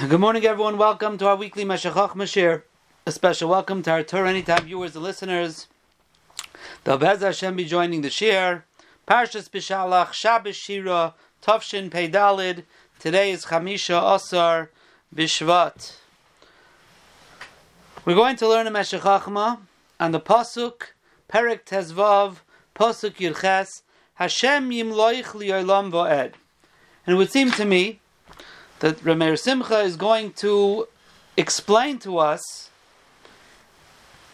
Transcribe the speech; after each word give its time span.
Good 0.00 0.18
morning, 0.18 0.44
everyone. 0.46 0.78
Welcome 0.78 1.16
to 1.18 1.28
our 1.28 1.36
weekly 1.36 1.64
Meshachach 1.64 2.16
Mashir. 2.16 2.62
A 3.06 3.12
special 3.12 3.48
welcome 3.48 3.82
to 3.82 3.90
our 3.92 4.02
Torah 4.02 4.30
Anytime 4.30 4.64
viewers 4.64 4.96
and 4.96 5.04
listeners. 5.04 5.68
The 6.82 6.96
Bez 6.96 7.20
Hashem 7.20 7.54
be 7.54 7.66
joining 7.66 8.00
the 8.00 8.10
Shir. 8.10 8.64
Parshas 9.06 9.48
Beshalach, 9.48 10.12
Shabbos 10.12 10.56
Shira, 10.56 11.14
Tavshin 11.40 11.88
Peidalid. 11.88 12.64
Today 12.98 13.30
is 13.30 13.44
Chamisha 13.44 14.16
Asar 14.16 14.70
Bishvat. 15.14 15.92
We're 18.04 18.16
going 18.16 18.36
to 18.36 18.48
learn 18.48 18.66
a 18.66 18.70
Meshech 18.70 19.02
Chochma 19.02 19.58
on 20.00 20.10
the 20.10 20.20
Pasuk, 20.20 20.94
Perek 21.30 21.64
Tezvav, 21.64 22.38
Pasuk 22.74 23.16
Yirches, 23.16 23.82
Hashem 24.14 24.70
Yimloich 24.70 25.34
Li'olam 25.34 25.92
Vo'ed. 25.92 26.32
And 27.06 27.14
it 27.14 27.16
would 27.16 27.30
seem 27.30 27.52
to 27.52 27.64
me 27.64 28.00
that 28.82 28.98
Rameir 29.04 29.38
Simcha 29.38 29.78
is 29.82 29.94
going 29.94 30.32
to 30.32 30.88
explain 31.36 32.00
to 32.00 32.18
us 32.18 32.68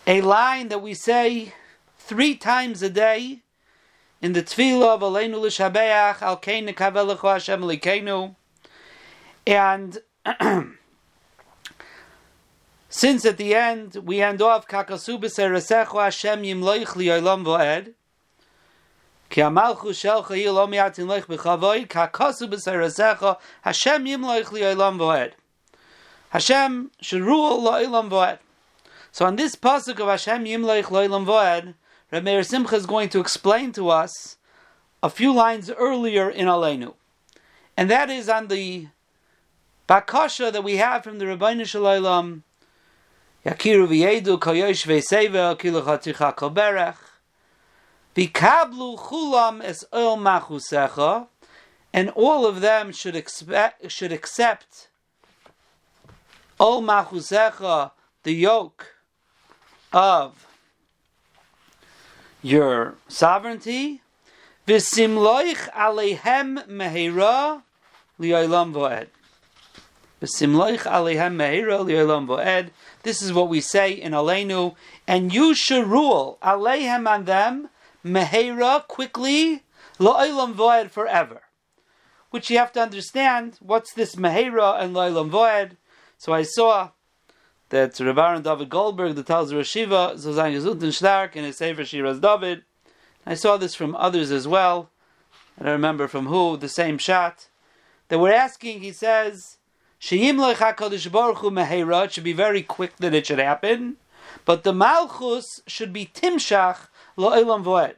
a 0.06 0.22
line 0.22 0.68
that 0.68 0.80
we 0.80 0.94
say 0.94 1.52
three 1.98 2.34
times 2.34 2.82
a 2.82 2.88
day 2.88 3.42
in 4.22 4.32
the 4.32 4.42
Tefillah 4.42 4.94
of 4.94 5.02
Aleinu 5.02 5.38
L'Shabeach 5.38 6.22
Al 6.22 6.38
Kein 6.38 6.66
Nekavelechu 6.66 7.30
Hashem 7.30 7.60
Likenu 7.60 8.36
and 9.46 9.98
since 12.88 13.26
at 13.26 13.36
the 13.36 13.54
end 13.54 13.96
we 13.96 14.22
end 14.22 14.40
off 14.40 14.66
Kakasu 14.66 15.20
B'Seresechu 15.20 16.02
Hashem 16.02 16.42
Yimloich 16.42 16.96
Li'olam 16.96 17.44
Vo'ed 17.44 17.92
Ki 19.30 19.42
amalchu 19.42 19.90
shelcha 19.90 20.42
hi 20.42 20.50
lo 20.50 20.66
miatin 20.66 21.06
lech 21.06 21.26
b'chavoy, 21.26 21.88
ka 21.88 22.08
kosu 22.08 22.48
b'sarasecha, 22.48 23.36
Hashem 23.62 24.04
yimloich 24.04 24.46
li'olam 24.46 24.96
voed. 24.98 25.32
Hashem 26.30 26.90
should 27.00 27.22
rule 27.22 27.60
lo'ilam 27.60 28.08
voed. 28.08 28.38
So 29.12 29.26
on 29.26 29.36
this 29.36 29.54
pasuk 29.56 30.00
of 30.00 30.08
Hashem 30.08 30.44
yimloich 30.44 30.84
lo'ilam 30.84 31.24
voed, 31.26 31.74
Rameir 32.12 32.44
Simcha 32.44 32.76
is 32.76 32.86
going 32.86 33.10
to 33.10 33.20
explain 33.20 33.72
to 33.72 33.90
us 33.90 34.38
a 35.02 35.10
few 35.10 35.32
lines 35.32 35.70
earlier 35.70 36.30
in 36.30 36.46
Aleinu. 36.46 36.94
And 37.76 37.90
that 37.90 38.08
is 38.08 38.28
on 38.28 38.48
the 38.48 38.88
bakasha 39.88 40.50
that 40.52 40.64
we 40.64 40.76
have 40.76 41.04
from 41.04 41.18
the 41.18 41.26
Rabbeinu 41.26 41.66
Shalom, 41.66 42.44
Yakiru 43.44 43.86
v'yedu 43.88 44.38
koyosh 44.38 44.86
v'seva 44.86 45.58
kilu 45.58 45.82
chaticha 45.82 46.34
Vikablu 48.16 48.98
chulam 48.98 49.62
es 49.62 49.84
oil 49.94 50.16
machusecha, 50.16 51.28
and 51.92 52.10
all 52.10 52.46
of 52.46 52.60
them 52.60 52.92
should 52.92 53.16
expect 53.16 53.90
should 53.90 54.12
accept 54.12 54.88
ol 56.60 56.82
machusecha, 56.82 57.92
the 58.24 58.32
yoke 58.32 58.94
of 59.92 60.46
your 62.42 62.94
sovereignty. 63.08 64.02
V'simloich 64.66 65.70
alehem 65.70 66.66
mehera 66.68 67.62
li'olam 68.20 68.72
voed. 68.72 69.08
V'simloich 70.20 70.82
alehem 70.82 71.36
mehera 71.36 71.84
li'olam 71.86 72.26
voed. 72.26 72.70
This 73.02 73.22
is 73.22 73.32
what 73.32 73.48
we 73.48 73.60
say 73.60 73.92
in 73.92 74.12
Aleinu, 74.12 74.74
and 75.06 75.32
you 75.32 75.54
should 75.54 75.86
rule 75.86 76.38
alehem 76.42 77.08
on 77.08 77.24
them 77.24 77.70
mehera, 78.04 78.86
quickly, 78.86 79.62
lo'ilam 79.98 80.54
voed, 80.54 80.90
forever. 80.90 81.42
Which 82.30 82.50
you 82.50 82.58
have 82.58 82.72
to 82.72 82.80
understand, 82.80 83.58
what's 83.60 83.92
this 83.92 84.16
mehera 84.16 84.80
and 84.82 84.94
lo'ilam 84.94 85.30
voed? 85.30 85.76
So 86.18 86.32
I 86.32 86.42
saw 86.42 86.90
that 87.70 87.98
Rav 88.00 88.18
Aaron 88.18 88.42
David 88.42 88.68
Goldberg, 88.68 89.14
the 89.14 89.22
tells 89.22 89.52
Rashiva, 89.52 90.14
Zozan 90.14 90.54
Gezutin 90.54 90.92
Stark, 90.92 91.36
in 91.36 91.44
his 91.44 91.58
Sefer 91.58 91.84
Shiraz 91.84 92.18
David. 92.18 92.64
I 93.26 93.34
saw 93.34 93.56
this 93.56 93.74
from 93.74 93.94
others 93.96 94.30
as 94.30 94.48
well. 94.48 94.90
I 95.60 95.64
don't 95.64 95.72
remember 95.72 96.08
from 96.08 96.26
who, 96.26 96.56
the 96.56 96.68
same 96.68 96.98
shot. 96.98 97.48
That 98.08 98.18
we're 98.18 98.32
asking, 98.32 98.80
he 98.80 98.92
says, 98.92 99.58
Sheyim 100.00 100.54
HaKadosh 100.54 101.10
Baruch 101.10 101.38
Hu 101.38 101.50
Mehera, 101.50 102.06
it 102.06 102.12
should 102.12 102.24
be 102.24 102.32
very 102.32 102.62
quick 102.62 102.96
that 102.98 103.14
it 103.14 103.26
should 103.26 103.38
happen. 103.38 103.96
But 104.44 104.62
the 104.62 104.72
Malchus 104.72 105.60
should 105.66 105.92
be 105.92 106.06
Timshach 106.06 106.88
Lo'ilam 107.18 107.64
Voed. 107.64 107.96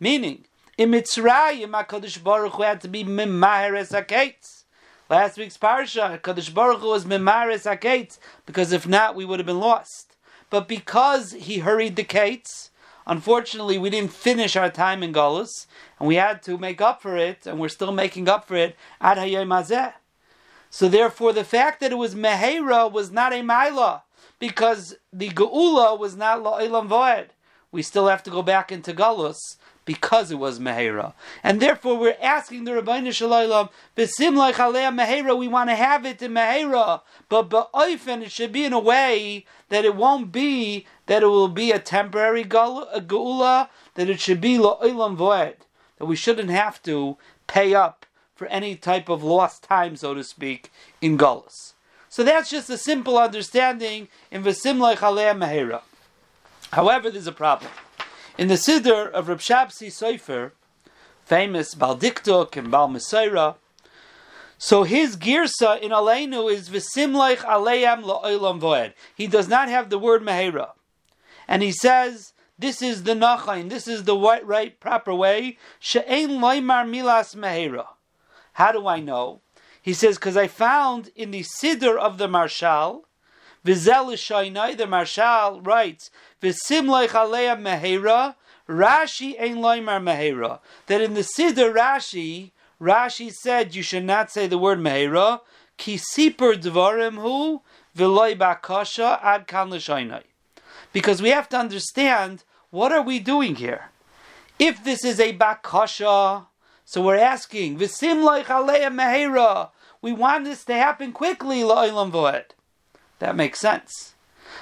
Meaning, 0.00 0.44
in 0.76 0.90
Mitzrayim, 0.90 1.70
HaKadosh 1.70 2.22
Baruch 2.22 2.54
Hu 2.54 2.62
had 2.64 2.80
to 2.80 2.88
be 2.88 3.04
Mimaheres 3.04 3.92
HaKetz. 3.92 4.64
Last 5.08 5.38
week's 5.38 5.56
parsha, 5.56 6.20
HaKadosh 6.20 6.52
Baruch 6.52 6.80
Hu 6.80 6.88
was 6.88 7.04
Mimaheres 7.04 7.62
HaKetz, 7.62 8.18
because 8.44 8.72
if 8.72 8.84
not, 8.84 9.14
we 9.14 9.24
would 9.24 9.38
have 9.38 9.46
been 9.46 9.60
lost. 9.60 10.16
But 10.50 10.66
because 10.66 11.30
he 11.30 11.58
hurried 11.58 11.94
the 11.94 12.02
Kates, 12.02 12.70
unfortunately, 13.06 13.78
we 13.78 13.88
didn't 13.88 14.12
finish 14.12 14.56
our 14.56 14.68
time 14.68 15.04
in 15.04 15.12
Galus, 15.12 15.68
and 16.00 16.08
we 16.08 16.16
had 16.16 16.42
to 16.42 16.58
make 16.58 16.80
up 16.80 17.00
for 17.00 17.16
it, 17.16 17.46
and 17.46 17.60
we're 17.60 17.68
still 17.68 17.92
making 17.92 18.28
up 18.28 18.48
for 18.48 18.56
it 18.56 18.74
ad 19.00 19.18
Hazeh. 19.18 19.92
So 20.70 20.88
therefore, 20.88 21.32
the 21.32 21.44
fact 21.44 21.78
that 21.78 21.92
it 21.92 21.98
was 21.98 22.16
Mehera 22.16 22.90
was 22.90 23.12
not 23.12 23.32
a 23.32 23.36
Maila, 23.36 24.02
because 24.40 24.96
the 25.12 25.28
Geula 25.28 25.96
was 25.96 26.16
not 26.16 26.42
Lo'ilam 26.42 26.88
Voed 26.88 27.28
we 27.72 27.82
still 27.82 28.08
have 28.08 28.22
to 28.24 28.30
go 28.30 28.42
back 28.42 28.70
into 28.72 28.92
Galus 28.92 29.56
because 29.84 30.30
it 30.30 30.38
was 30.38 30.58
Mehera. 30.58 31.14
And 31.42 31.60
therefore 31.60 31.96
we're 31.96 32.16
asking 32.20 32.64
the 32.64 32.72
Rabbeinu 32.72 33.12
Shalom, 33.12 33.70
Besimlech 33.96 34.58
Alea 34.58 34.90
Mehera, 34.90 35.38
we 35.38 35.48
want 35.48 35.70
to 35.70 35.76
have 35.76 36.04
it 36.04 36.20
in 36.20 36.32
Mehera, 36.32 37.00
but 37.28 37.48
Ba'oifen, 37.48 38.22
it 38.22 38.32
should 38.32 38.52
be 38.52 38.64
in 38.64 38.72
a 38.72 38.80
way 38.80 39.46
that 39.68 39.84
it 39.84 39.94
won't 39.94 40.32
be, 40.32 40.86
that 41.06 41.22
it 41.22 41.26
will 41.26 41.48
be 41.48 41.70
a 41.70 41.78
temporary 41.78 42.44
Geula, 42.44 43.68
that 43.94 44.10
it 44.10 44.20
should 44.20 44.40
be 44.40 44.58
Lo'ilam 44.58 45.16
Voed, 45.16 45.56
that 45.98 46.06
we 46.06 46.16
shouldn't 46.16 46.50
have 46.50 46.82
to 46.82 47.16
pay 47.46 47.74
up 47.74 48.04
for 48.34 48.46
any 48.48 48.76
type 48.76 49.08
of 49.08 49.22
lost 49.22 49.62
time, 49.62 49.96
so 49.96 50.12
to 50.14 50.22
speak, 50.22 50.70
in 51.00 51.16
Galus. 51.16 51.72
So 52.08 52.24
that's 52.24 52.50
just 52.50 52.68
a 52.70 52.78
simple 52.78 53.18
understanding 53.18 54.08
in 54.30 54.42
Vesimlech 54.42 55.00
Alea 55.00 55.34
Mehera. 55.34 55.82
However, 56.72 57.10
there's 57.10 57.26
a 57.26 57.32
problem. 57.32 57.70
In 58.38 58.48
the 58.48 58.54
Siddur 58.54 59.10
of 59.10 59.28
Reb 59.28 59.38
Shabsi 59.38 59.88
Sofer, 59.88 60.52
famous 61.24 61.74
Baldiktuk 61.74 62.56
and 62.56 62.70
Bal 62.70 62.88
Mesaira, 62.88 63.56
so 64.58 64.84
his 64.84 65.16
girsa 65.16 65.80
in 65.80 65.90
Aleinu 65.90 66.50
is 66.52 66.70
V'simleich 66.70 67.38
Aleim 67.38 68.04
La'olam 68.04 68.60
Voed. 68.60 68.94
He 69.14 69.26
does 69.26 69.48
not 69.48 69.68
have 69.68 69.90
the 69.90 69.98
word 69.98 70.22
Mehera. 70.22 70.70
And 71.46 71.62
he 71.62 71.72
says, 71.72 72.32
this 72.58 72.80
is 72.80 73.02
the 73.02 73.12
Nachain, 73.12 73.68
this 73.68 73.86
is 73.86 74.04
the 74.04 74.16
right, 74.16 74.44
right 74.46 74.78
proper 74.80 75.14
way. 75.14 75.58
She'ein 75.78 76.30
Loimar 76.40 76.88
Milas 76.88 77.36
Mehera. 77.36 77.86
How 78.54 78.72
do 78.72 78.86
I 78.86 79.00
know? 79.00 79.42
He 79.82 79.92
says, 79.92 80.16
because 80.16 80.36
I 80.36 80.48
found 80.48 81.10
in 81.14 81.30
the 81.30 81.42
Siddur 81.42 81.98
of 81.98 82.18
the 82.18 82.26
Maharshal, 82.26 83.02
Vizel 83.66 84.12
Shainai, 84.14 84.76
the 84.76 84.84
Maharshal 84.84 85.66
writes, 85.66 86.10
Visimlech 86.40 87.14
Alea 87.14 87.56
Mehera, 87.56 88.36
Rashi 88.68 89.40
Ein 89.40 89.56
Loimar 89.56 90.00
Mehera. 90.00 90.60
That 90.86 91.00
in 91.00 91.14
the 91.14 91.26
Siddur 91.36 91.74
Rashi, 91.74 92.52
Rashi 92.80 93.32
said 93.32 93.74
you 93.74 93.82
should 93.82 94.04
not 94.04 94.30
say 94.30 94.46
the 94.46 94.56
word 94.56 94.78
Mehera, 94.78 95.40
Ki 95.78 95.96
Sipur 95.96 96.54
Dvarim 96.54 97.20
Hu, 97.20 97.62
Viloi 97.96 98.38
Bakasha 98.38 99.20
Ad 99.20 99.48
Kan 99.48 99.70
L'Shainai. 99.70 100.22
Because 100.92 101.20
we 101.20 101.30
have 101.30 101.48
to 101.48 101.58
understand, 101.58 102.44
what 102.70 102.92
are 102.92 103.02
we 103.02 103.18
doing 103.18 103.56
here? 103.56 103.90
If 104.60 104.84
this 104.84 105.04
is 105.04 105.18
a 105.18 105.36
Bakasha, 105.36 106.46
so 106.84 107.02
we're 107.02 107.16
asking, 107.16 107.78
Visimlech 107.78 108.48
Alea 108.48 108.90
Mehera, 108.90 109.70
we 110.00 110.12
want 110.12 110.44
this 110.44 110.64
to 110.66 110.74
happen 110.74 111.10
quickly, 111.10 111.62
La'ilam 111.62 112.12
Voed. 112.12 112.44
That 113.18 113.36
makes 113.36 113.60
sense. 113.60 114.14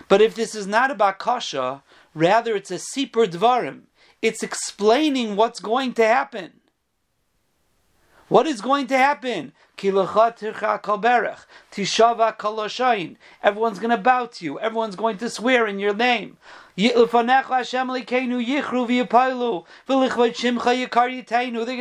But 0.09 0.21
if 0.23 0.35
this 0.35 0.55
is 0.55 0.67
not 0.67 0.91
about 0.91 1.19
kasha, 1.19 1.83
rather 2.15 2.55
it's 2.56 2.71
a 2.71 2.79
sipur 2.79 3.27
dvarim. 3.27 3.83
It's 4.23 4.43
explaining 4.43 5.37
what's 5.37 5.61
going 5.61 5.93
to 5.95 6.05
happen. 6.06 6.61
What 8.29 8.47
is 8.47 8.62
going 8.62 8.87
to 8.87 8.97
happen? 8.97 9.53
Everyone's 9.77 10.33
going 13.79 13.91
to 13.91 14.01
bow 14.03 14.27
to 14.27 14.45
you. 14.45 14.59
Everyone's 14.61 14.97
going 14.97 15.19
to 15.19 15.29
swear 15.29 15.67
in 15.67 15.79
your 15.79 15.95
name. 15.95 16.39
They're 16.77 16.95
going 16.95 17.29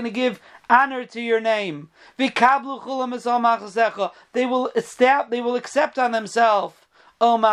to 0.04 0.10
give 0.12 0.42
honor 0.70 1.06
to 1.06 1.22
your 1.22 1.40
name. 1.40 1.90
They 2.18 2.30
will 4.46 4.72
accept, 4.76 5.32
they 5.32 5.42
will 5.42 5.56
accept 5.56 5.98
on 6.00 6.12
themselves. 6.12 6.76
And 7.22 7.44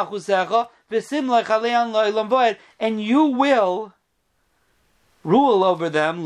you 3.03 3.25
will 3.25 3.93
rule 5.23 5.65
over 5.65 5.91
them. 5.91 6.25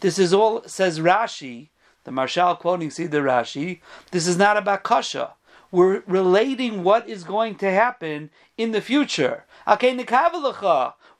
This 0.00 0.18
is 0.18 0.32
all, 0.32 0.62
says 0.66 0.98
Rashi, 0.98 1.68
the 2.04 2.10
Maharshal 2.10 2.58
quoting 2.58 2.88
Siddur 2.88 3.22
Rashi, 3.22 3.80
this 4.10 4.26
is 4.26 4.38
not 4.38 4.56
about 4.56 4.82
kasha. 4.82 5.34
we're 5.70 6.02
relating 6.06 6.82
what 6.82 7.06
is 7.08 7.22
going 7.22 7.54
to 7.56 7.70
happen 7.70 8.30
in 8.56 8.72
the 8.72 8.80
future. 8.80 9.44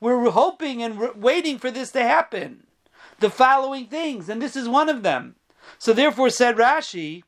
We're 0.01 0.31
hoping 0.31 0.83
and 0.83 0.99
waiting 1.15 1.59
for 1.59 1.71
this 1.71 1.93
to 1.93 2.03
happen. 2.03 2.65
The 3.21 3.31
following 3.31 3.87
things, 3.87 4.31
and 4.31 4.41
this 4.41 4.57
is 4.57 4.67
one 4.67 4.89
of 4.89 5.03
them. 5.03 5.37
So 5.79 5.93
therefore, 5.93 6.31
said 6.31 6.57
Rashi, 6.57 7.23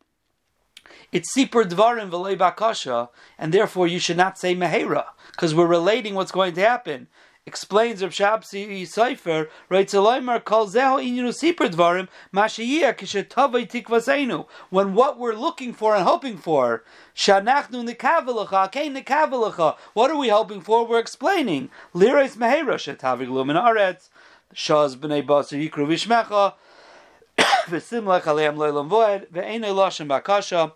it's 1.12 1.37
sipur 1.37 1.65
dvarim 1.65 2.11
v'lei 2.11 2.37
bakasha, 2.37 3.11
and 3.39 3.53
therefore 3.53 3.87
you 3.87 3.99
should 3.99 4.17
not 4.17 4.39
say 4.39 4.55
mehera, 4.55 5.05
because 5.33 5.55
we're 5.55 5.67
relating 5.67 6.15
what's 6.15 6.33
going 6.33 6.55
to 6.55 6.62
happen 6.62 7.09
explains 7.44 8.03
Rav 8.03 8.12
Shabsi 8.12 8.83
Sofer, 8.83 9.49
writes 9.69 9.94
Aloymar 9.94 10.44
Kol 10.44 10.69
Zeho 10.69 11.03
Inyunu 11.03 11.31
Sipur 11.31 11.69
Dvarim 11.69 12.09
Mashiyah 12.33 12.97
Kishetavai 12.97 13.69
Tikvaseinu. 13.69 14.47
When 14.71 14.94
what 14.94 15.19
we're 15.19 15.35
looking 15.35 15.73
for 15.73 15.97
and 15.97 16.05
hoping 16.05 16.39
for, 16.39 16.85
Shanachnu 17.17 17.89
Nikavalacha, 17.89 18.71
Kei 18.71 18.89
Nikavalacha. 18.89 19.77
What 19.93 20.11
are 20.11 20.17
we 20.17 20.29
hoping 20.29 20.61
for? 20.61 20.87
We're 20.87 21.00
explaining. 21.00 21.71
Lirais 21.94 22.37
Mehera 22.37 22.75
Shetavig 22.75 23.29
Lumin 23.29 23.56
Aretz. 23.56 24.09
Shaz 24.54 24.96
B'nei 24.96 25.26
Basar 25.26 25.58
Yikru 25.58 25.87
Vishmecha. 25.87 26.54
V'simlech 27.66 28.22
Aleim 28.22 28.56
Loilam 28.56 28.88
Voed. 28.88 29.28
Ve'enei 29.31 29.75
Lashon 29.75 30.08
Bakasha. 30.08 30.72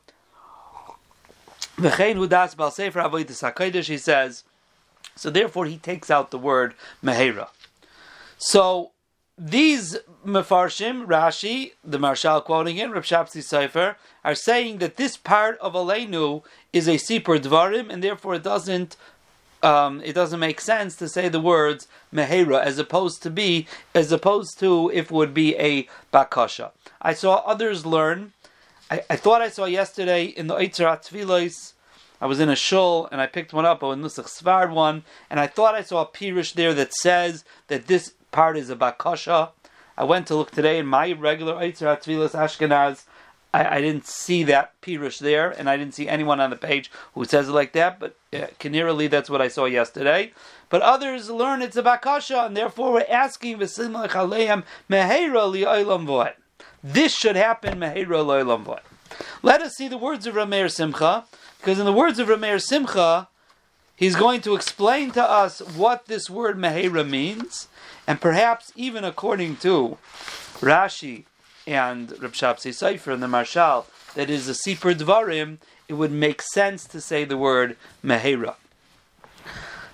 V'chein 1.76 2.16
Hudas 2.16 2.56
Bal 2.56 2.70
Sefer 2.70 3.00
Avodah 3.00 3.52
HaKodesh, 3.52 3.88
he 3.88 3.98
says, 3.98 4.44
so 5.16 5.30
therefore, 5.30 5.64
he 5.64 5.78
takes 5.78 6.10
out 6.10 6.30
the 6.30 6.38
word 6.38 6.74
mehera. 7.02 7.48
So 8.36 8.92
these 9.38 9.96
mefarshim, 10.24 11.06
Rashi, 11.06 11.72
the 11.82 11.98
Maharshal 11.98 12.44
quoting 12.44 12.76
it, 12.76 12.90
Rav 12.90 13.04
Shabsi 13.04 13.42
Sofer, 13.42 13.96
are 14.22 14.34
saying 14.34 14.78
that 14.78 14.96
this 14.96 15.16
part 15.16 15.58
of 15.58 15.72
Aleinu 15.72 16.42
is 16.72 16.86
a 16.86 16.96
sipur 16.96 17.40
dvarim, 17.40 17.90
and 17.90 18.04
therefore 18.04 18.34
it 18.34 18.42
doesn't 18.42 18.96
um, 19.62 20.00
it 20.04 20.12
doesn't 20.14 20.40
make 20.40 20.60
sense 20.60 20.96
to 20.96 21.08
say 21.08 21.28
the 21.28 21.40
words 21.40 21.88
mehera 22.12 22.62
as 22.62 22.78
opposed 22.78 23.22
to 23.22 23.30
be 23.30 23.66
as 23.94 24.12
opposed 24.12 24.58
to 24.60 24.90
if 24.92 25.06
it 25.06 25.10
would 25.12 25.34
be 25.34 25.56
a 25.56 25.88
bakasha. 26.12 26.70
I 27.00 27.14
saw 27.14 27.36
others 27.46 27.86
learn. 27.86 28.32
I, 28.90 29.02
I 29.10 29.16
thought 29.16 29.42
I 29.42 29.48
saw 29.48 29.64
yesterday 29.64 30.24
in 30.26 30.46
the 30.46 30.54
Eitzerat 30.54 31.08
Tfilos 31.08 31.72
I 32.20 32.26
was 32.26 32.40
in 32.40 32.48
a 32.48 32.56
shul 32.56 33.08
and 33.12 33.20
I 33.20 33.26
picked 33.26 33.52
one 33.52 33.66
up, 33.66 33.82
a 33.82 33.86
Nusach 33.86 34.28
Sefard 34.28 34.72
one, 34.72 35.04
and 35.28 35.38
I 35.38 35.46
thought 35.46 35.74
I 35.74 35.82
saw 35.82 36.02
a 36.02 36.06
pirish 36.06 36.54
there 36.54 36.72
that 36.74 36.94
says 36.94 37.44
that 37.68 37.86
this 37.86 38.14
part 38.30 38.56
is 38.56 38.70
a 38.70 38.76
bakasha. 38.76 39.50
I 39.98 40.04
went 40.04 40.26
to 40.28 40.34
look 40.34 40.50
today 40.50 40.78
in 40.78 40.86
my 40.86 41.12
regular 41.12 41.54
Eitzer 41.54 41.96
Tvilas 41.98 42.32
Ashkenaz. 42.32 43.04
I, 43.54 43.76
I, 43.76 43.80
didn't 43.80 44.06
see 44.06 44.42
that 44.44 44.80
pirish 44.82 45.18
there, 45.18 45.50
and 45.50 45.70
I 45.70 45.76
didn't 45.76 45.94
see 45.94 46.08
anyone 46.08 46.40
on 46.40 46.50
the 46.50 46.56
page 46.56 46.90
who 47.14 47.24
says 47.24 47.48
it 47.48 47.52
like 47.52 47.72
that. 47.72 47.98
But 47.98 48.16
uh, 48.32 48.46
that's 49.08 49.30
what 49.30 49.40
I 49.40 49.48
saw 49.48 49.64
yesterday. 49.64 50.32
But 50.68 50.82
others 50.82 51.30
learn 51.30 51.62
it's 51.62 51.76
a 51.76 51.82
bakasha, 51.82 52.46
and 52.46 52.56
therefore 52.56 52.92
we're 52.92 53.06
asking 53.08 53.58
This 56.82 57.14
should 57.14 57.36
happen 57.36 57.80
meheira 57.80 58.80
Let 59.42 59.62
us 59.62 59.74
see 59.74 59.88
the 59.88 59.98
words 59.98 60.26
of 60.26 60.34
Rameir 60.34 60.70
Simcha. 60.70 61.24
Because 61.58 61.78
in 61.80 61.84
the 61.84 61.92
words 61.92 62.18
of 62.18 62.28
Rameir 62.28 62.62
Simcha, 62.62 63.28
he's 63.96 64.14
going 64.14 64.40
to 64.42 64.54
explain 64.54 65.10
to 65.12 65.22
us 65.22 65.60
what 65.60 66.06
this 66.06 66.30
word 66.30 66.56
Mehera 66.56 67.08
means, 67.08 67.66
and 68.06 68.20
perhaps 68.20 68.72
even 68.76 69.02
according 69.02 69.56
to 69.56 69.98
Rashi 70.60 71.24
and 71.66 72.10
Reb 72.22 72.32
Shabsi 72.32 72.70
Sofer 72.70 73.12
and 73.12 73.22
the 73.22 73.26
Maharshal 73.26 73.86
that 74.14 74.30
is 74.30 74.48
a 74.48 74.52
Sipur 74.52 74.94
Dvarim, 74.94 75.58
it 75.88 75.94
would 75.94 76.12
make 76.12 76.40
sense 76.40 76.84
to 76.86 77.00
say 77.00 77.24
the 77.24 77.36
word 77.36 77.76
Mehera. 78.04 78.54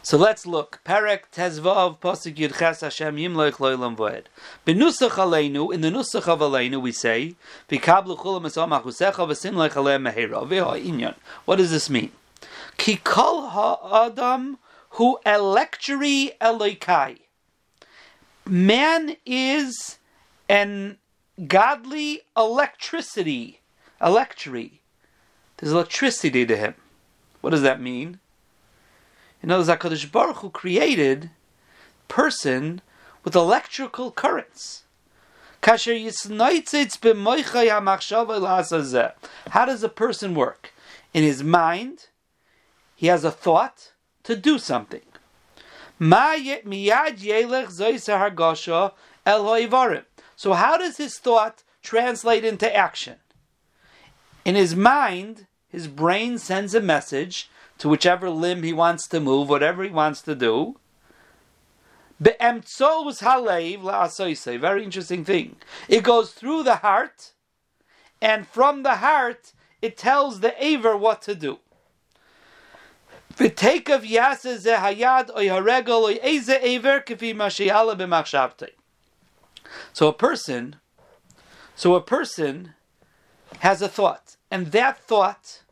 So 0.04 0.16
let's 0.16 0.46
look. 0.46 0.80
Perek 0.84 1.22
Tezvav 1.32 1.98
Pasuk 1.98 2.34
Yud 2.34 2.58
Ches 2.58 2.80
Hashem 2.80 3.16
Yimloich 3.16 3.54
Loilam 3.54 3.96
Voed. 3.96 4.24
Benusach 4.66 5.10
Aleinu, 5.10 5.72
in 5.72 5.80
the 5.80 5.90
Nusach 5.90 6.26
of 6.26 6.40
Aleinu 6.40 6.82
we 6.82 6.90
say, 6.90 7.36
Vikablu 7.68 8.18
Chulam 8.18 8.42
Esom 8.42 8.76
Achusecha 8.80 9.14
V'sim 9.14 9.54
Leich 9.54 9.76
Alem 9.76 10.04
Mehera. 10.04 10.46
Ve'ha 10.46 10.84
Inyan. 10.84 11.14
What 11.44 11.56
does 11.56 11.70
this 11.70 11.88
mean? 11.88 12.10
Ki 12.78 12.96
Kol 12.96 13.48
Ha'adam 13.48 14.58
Hu 14.90 15.18
Electri 15.24 16.36
Elokai. 16.40 17.18
Man 18.44 19.16
is 19.24 19.98
an 20.48 20.98
godly 21.46 22.22
electricity. 22.36 23.60
Electri. 24.00 24.80
There's 25.56 25.72
electricity 25.72 26.44
to 26.46 26.56
him. 26.56 26.74
What 27.40 27.50
does 27.50 27.62
that 27.62 27.80
mean? 27.80 28.18
In 29.42 29.50
other 29.50 29.64
words, 29.64 29.82
HaKadosh 29.82 30.10
Baruch 30.10 30.36
Hu 30.38 30.50
created 30.50 31.30
person 32.08 32.80
with 33.24 33.34
electrical 33.34 34.10
currents. 34.10 34.84
How 39.50 39.64
does 39.64 39.82
a 39.84 39.88
person 39.88 40.34
work? 40.34 40.72
In 41.14 41.22
his 41.22 41.42
mind, 41.44 42.08
he 42.96 43.06
has 43.06 43.24
a 43.24 43.30
thought 43.30 43.92
to 44.24 44.34
do 44.34 44.58
something. 44.58 45.02
So 50.42 50.54
how 50.54 50.76
does 50.76 50.96
his 50.96 51.18
thought 51.18 51.62
translate 51.84 52.44
into 52.44 52.66
action? 52.74 53.18
In 54.44 54.56
his 54.56 54.74
mind, 54.74 55.46
his 55.68 55.86
brain 55.86 56.36
sends 56.36 56.74
a 56.74 56.80
message 56.80 57.48
to 57.78 57.88
whichever 57.88 58.28
limb 58.28 58.64
he 58.64 58.72
wants 58.72 59.06
to 59.06 59.20
move, 59.20 59.48
whatever 59.48 59.84
he 59.84 59.90
wants 59.90 60.20
to 60.22 60.34
do. 60.34 60.80
Very 64.58 64.82
interesting 64.82 65.24
thing. 65.24 65.54
It 65.88 66.02
goes 66.02 66.32
through 66.32 66.64
the 66.64 66.76
heart, 66.76 67.30
and 68.20 68.44
from 68.44 68.82
the 68.82 68.96
heart, 68.96 69.52
it 69.80 69.96
tells 69.96 70.40
the 70.40 70.54
Aver 70.58 70.96
what 70.96 71.22
to 71.22 71.36
do. 71.36 71.60
So 79.92 80.08
a 80.08 80.12
person, 80.12 80.76
so 81.74 81.94
a 81.94 82.00
person 82.00 82.74
has 83.60 83.82
a 83.82 83.88
thought, 83.88 84.36
and 84.50 84.72
that 84.72 84.98
thought 84.98 85.62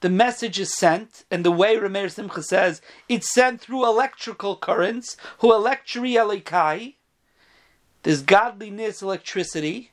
the 0.00 0.10
message 0.10 0.60
is 0.60 0.74
sent, 0.76 1.24
and 1.30 1.44
the 1.44 1.50
way 1.50 1.76
Rameir 1.76 2.10
Simcha 2.10 2.42
says, 2.42 2.80
it's 3.08 3.32
sent 3.34 3.60
through 3.60 3.84
electrical 3.84 4.56
currents, 4.56 5.16
who 5.38 5.48
electri 5.48 6.14
elikai. 6.14 6.94
this 8.04 8.20
godliness, 8.20 9.02
electricity. 9.02 9.90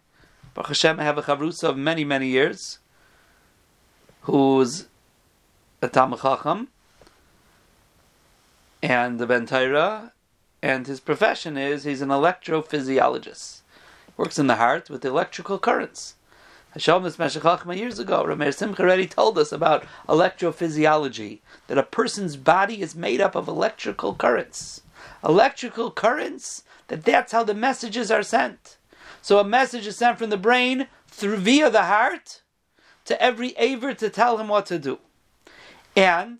Baruch 0.54 0.68
Hashem, 0.68 1.00
I 1.00 1.04
have 1.04 1.18
a 1.18 1.24
chavrusa 1.24 1.70
of 1.70 1.78
many, 1.78 2.06
many 2.06 2.28
years, 2.28 2.78
who's 4.22 4.88
a 5.82 5.88
Talmud 5.88 6.22
Chacham, 6.22 6.68
and 8.84 9.18
the 9.20 9.26
Ben 9.26 9.48
Torah, 9.48 10.14
and 10.66 10.88
his 10.88 11.00
profession 11.00 11.58
is 11.58 11.84
he's 11.84 12.02
an 12.02 12.10
electrophysiologist. 12.10 13.62
Works 14.18 14.40
in 14.40 14.48
the 14.48 14.56
heart 14.56 14.90
with 14.90 15.06
electrical 15.06 15.60
currents. 15.60 16.16
Hashem 16.72 17.04
Meshach 17.04 17.78
years 17.78 18.00
ago, 18.00 18.24
Rameir 18.24 18.52
Simcha 18.52 18.82
already 18.82 19.06
told 19.06 19.38
us 19.38 19.52
about 19.52 19.86
electrophysiology, 20.10 21.42
that 21.68 21.78
a 21.78 21.84
person's 21.84 22.36
body 22.36 22.82
is 22.82 22.96
made 22.96 23.22
up 23.22 23.36
of 23.36 23.48
electrical 23.48 24.16
currents. 24.16 24.82
Electrical 25.24 25.92
currents, 25.92 26.64
that 26.88 27.06
that's 27.06 27.32
how 27.32 27.44
the 27.44 27.54
messages 27.54 28.10
are 28.10 28.24
sent. 28.24 28.78
So 29.22 29.38
a 29.38 29.44
message 29.44 29.86
is 29.86 29.98
sent 29.98 30.18
from 30.18 30.32
the 30.32 30.36
brain 30.36 30.88
through 31.08 31.38
via 31.38 31.70
the 31.70 31.84
heart 31.84 32.42
to 33.06 33.22
every 33.22 33.52
aver 33.58 33.94
to 33.94 34.10
tell 34.10 34.40
him 34.40 34.48
what 34.48 34.66
to 34.66 34.80
do. 34.80 34.98
And 35.96 36.40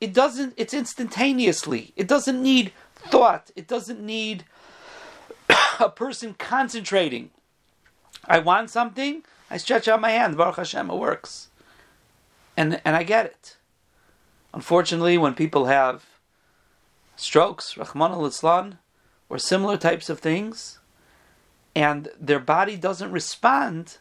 it 0.00 0.12
doesn't 0.12 0.54
it's 0.56 0.74
instantaneously. 0.74 1.92
It 1.96 2.06
doesn't 2.06 2.42
need 2.42 2.72
thought. 3.08 3.50
It 3.56 3.66
doesn't 3.68 4.00
need 4.00 4.44
a 5.80 5.88
person 5.88 6.34
concentrating. 6.34 7.30
I 8.26 8.38
want 8.38 8.70
something, 8.70 9.22
I 9.50 9.56
stretch 9.56 9.88
out 9.88 10.00
my 10.00 10.10
hand, 10.10 10.36
Baruch 10.36 10.56
Hashem, 10.56 10.90
it 10.90 10.96
works. 10.96 11.48
And, 12.56 12.80
and 12.84 12.96
I 12.96 13.02
get 13.02 13.26
it. 13.26 13.56
Unfortunately, 14.52 15.18
when 15.18 15.34
people 15.34 15.66
have 15.66 16.06
strokes, 17.16 17.76
Rahman 17.76 18.12
al 18.12 18.78
or 19.28 19.38
similar 19.38 19.76
types 19.76 20.08
of 20.08 20.20
things, 20.20 20.78
and 21.74 22.08
their 22.20 22.38
body 22.38 22.76
doesn't 22.76 23.10
respond 23.10 23.98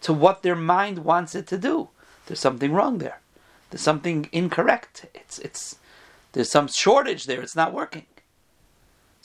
to 0.00 0.12
what 0.12 0.42
their 0.42 0.56
mind 0.56 0.98
wants 1.04 1.34
it 1.34 1.46
to 1.46 1.58
do, 1.58 1.88
there's 2.26 2.40
something 2.40 2.72
wrong 2.72 2.98
there. 2.98 3.20
There's 3.70 3.82
something 3.82 4.28
incorrect. 4.32 5.06
It's, 5.14 5.38
it's, 5.38 5.76
there's 6.32 6.50
some 6.50 6.68
shortage 6.68 7.24
there. 7.24 7.40
It's 7.40 7.56
not 7.56 7.72
working. 7.72 8.06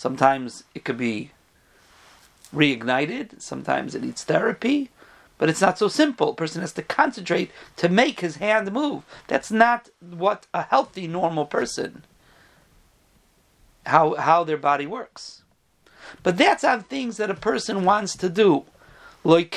Sometimes 0.01 0.63
it 0.73 0.83
could 0.83 0.97
be 0.97 1.29
reignited. 2.51 3.39
Sometimes 3.39 3.93
it 3.93 4.01
needs 4.01 4.23
therapy. 4.23 4.89
but 5.37 5.47
it's 5.47 5.61
not 5.61 5.77
so 5.77 5.87
simple. 5.87 6.31
A 6.31 6.33
person 6.33 6.61
has 6.61 6.73
to 6.73 6.81
concentrate 6.81 7.51
to 7.77 7.87
make 7.87 8.19
his 8.21 8.37
hand 8.37 8.71
move. 8.71 9.03
That's 9.27 9.51
not 9.51 9.89
what 9.99 10.47
a 10.55 10.63
healthy, 10.63 11.05
normal 11.05 11.45
person, 11.45 12.03
how, 13.85 14.15
how 14.15 14.43
their 14.43 14.57
body 14.57 14.87
works. 14.87 15.43
But 16.23 16.35
that's 16.35 16.63
on 16.63 16.81
things 16.81 17.17
that 17.17 17.29
a 17.29 17.35
person 17.35 17.85
wants 17.85 18.17
to 18.17 18.29
do. 18.29 18.65
But 19.23 19.51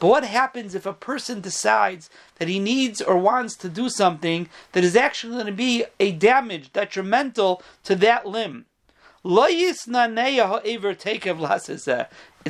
what 0.00 0.24
happens 0.24 0.74
if 0.74 0.84
a 0.84 0.92
person 0.92 1.40
decides 1.40 2.10
that 2.38 2.48
he 2.48 2.58
needs 2.58 3.00
or 3.00 3.16
wants 3.16 3.56
to 3.56 3.70
do 3.70 3.88
something 3.88 4.50
that 4.72 4.84
is 4.84 4.94
actually 4.94 5.32
going 5.34 5.46
to 5.46 5.52
be 5.52 5.84
a 5.98 6.12
damage, 6.12 6.70
detrimental 6.72 7.62
to 7.84 7.94
that 7.96 8.26
limb? 8.26 8.66
It's 9.24 9.88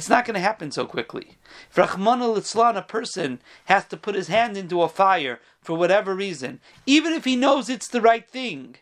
not 0.08 0.24
going 0.24 0.34
to 0.34 0.40
happen 0.40 0.72
so 0.72 0.86
quickly. 0.86 1.36
If 1.70 1.78
Rahman 1.78 2.22
al 2.22 2.36
a 2.36 2.82
person 2.82 3.40
has 3.66 3.84
to 3.84 3.96
put 3.96 4.14
his 4.14 4.28
hand 4.28 4.56
into 4.56 4.82
a 4.82 4.88
fire 4.88 5.40
for 5.60 5.76
whatever 5.76 6.14
reason, 6.14 6.60
even 6.86 7.12
if 7.12 7.24
he 7.24 7.36
knows 7.36 7.68
it's 7.68 7.88
the 7.88 8.00
right 8.00 8.28
thing, 8.28 8.76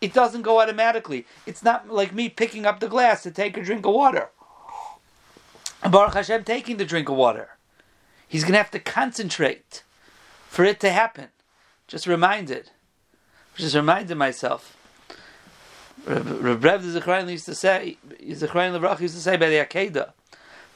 it 0.00 0.12
doesn't 0.12 0.42
go 0.42 0.60
automatically. 0.60 1.26
It's 1.46 1.62
not 1.62 1.90
like 1.90 2.12
me 2.12 2.28
picking 2.28 2.66
up 2.66 2.80
the 2.80 2.88
glass 2.88 3.22
to 3.22 3.30
take 3.30 3.56
a 3.56 3.62
drink 3.62 3.86
of 3.86 3.94
water. 3.94 4.30
Baruch 5.90 6.14
Hashem 6.14 6.44
taking 6.44 6.78
the 6.78 6.84
drink 6.84 7.08
of 7.08 7.16
water. 7.16 7.50
He's 8.26 8.42
going 8.42 8.52
to 8.52 8.58
have 8.58 8.70
to 8.72 8.78
concentrate 8.78 9.82
for 10.48 10.64
it 10.64 10.80
to 10.80 10.90
happen. 10.90 11.28
Just 11.86 12.06
reminded. 12.06 12.70
Just 13.56 13.74
reminded 13.74 14.16
myself. 14.16 14.76
Reb 16.06 16.64
Rev 16.64 16.84
Zechariah 16.84 17.30
used 17.30 17.46
to 17.46 17.54
say, 17.54 17.98
Zechariah 18.32 18.72
Levrach 18.72 19.00
used 19.00 19.14
to 19.14 19.20
say 19.20 19.36
by 19.36 19.48
the 19.48 19.56
Akedah, 19.56 20.12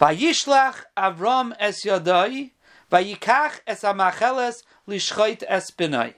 Vayishlach 0.00 0.84
Avram 0.96 1.54
es 1.58 1.84
Yadai, 1.84 2.52
Vayikach 2.90 3.60
es 3.66 3.82
Amacheles 3.82 4.62
Lishchait 4.86 5.42
es 5.48 5.70
Benai. 5.70 6.14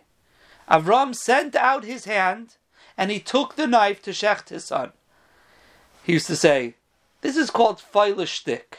Avram 0.70 1.14
sent 1.14 1.56
out 1.56 1.84
his 1.84 2.04
hand, 2.04 2.56
and 2.96 3.10
he 3.10 3.18
took 3.18 3.56
the 3.56 3.66
knife 3.66 4.02
to 4.02 4.10
shecht 4.10 4.50
his 4.50 4.64
son. 4.64 4.92
He 6.04 6.12
used 6.12 6.26
to 6.28 6.36
say, 6.36 6.74
this 7.20 7.36
is 7.36 7.50
called 7.50 7.82
feilishtik. 7.92 8.78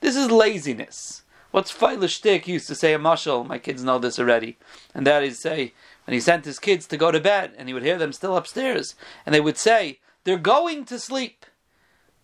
This 0.00 0.16
is 0.16 0.30
laziness. 0.30 1.22
What's 1.50 1.72
feilishtik? 1.72 2.46
Used 2.46 2.66
to 2.68 2.74
say 2.74 2.92
a 2.92 2.98
mashal. 2.98 3.46
My 3.46 3.58
kids 3.58 3.82
know 3.82 3.98
this 3.98 4.18
already. 4.18 4.58
And 4.94 5.06
that 5.06 5.22
is 5.22 5.38
say, 5.38 5.72
when 6.04 6.12
he 6.14 6.20
sent 6.20 6.44
his 6.44 6.58
kids 6.58 6.86
to 6.88 6.96
go 6.96 7.10
to 7.10 7.20
bed, 7.20 7.54
and 7.56 7.68
he 7.68 7.74
would 7.74 7.82
hear 7.82 7.98
them 7.98 8.12
still 8.12 8.36
upstairs, 8.36 8.94
and 9.24 9.34
they 9.34 9.40
would 9.40 9.58
say, 9.58 10.00
They're 10.24 10.38
going 10.38 10.84
to 10.86 10.98
sleep. 10.98 11.46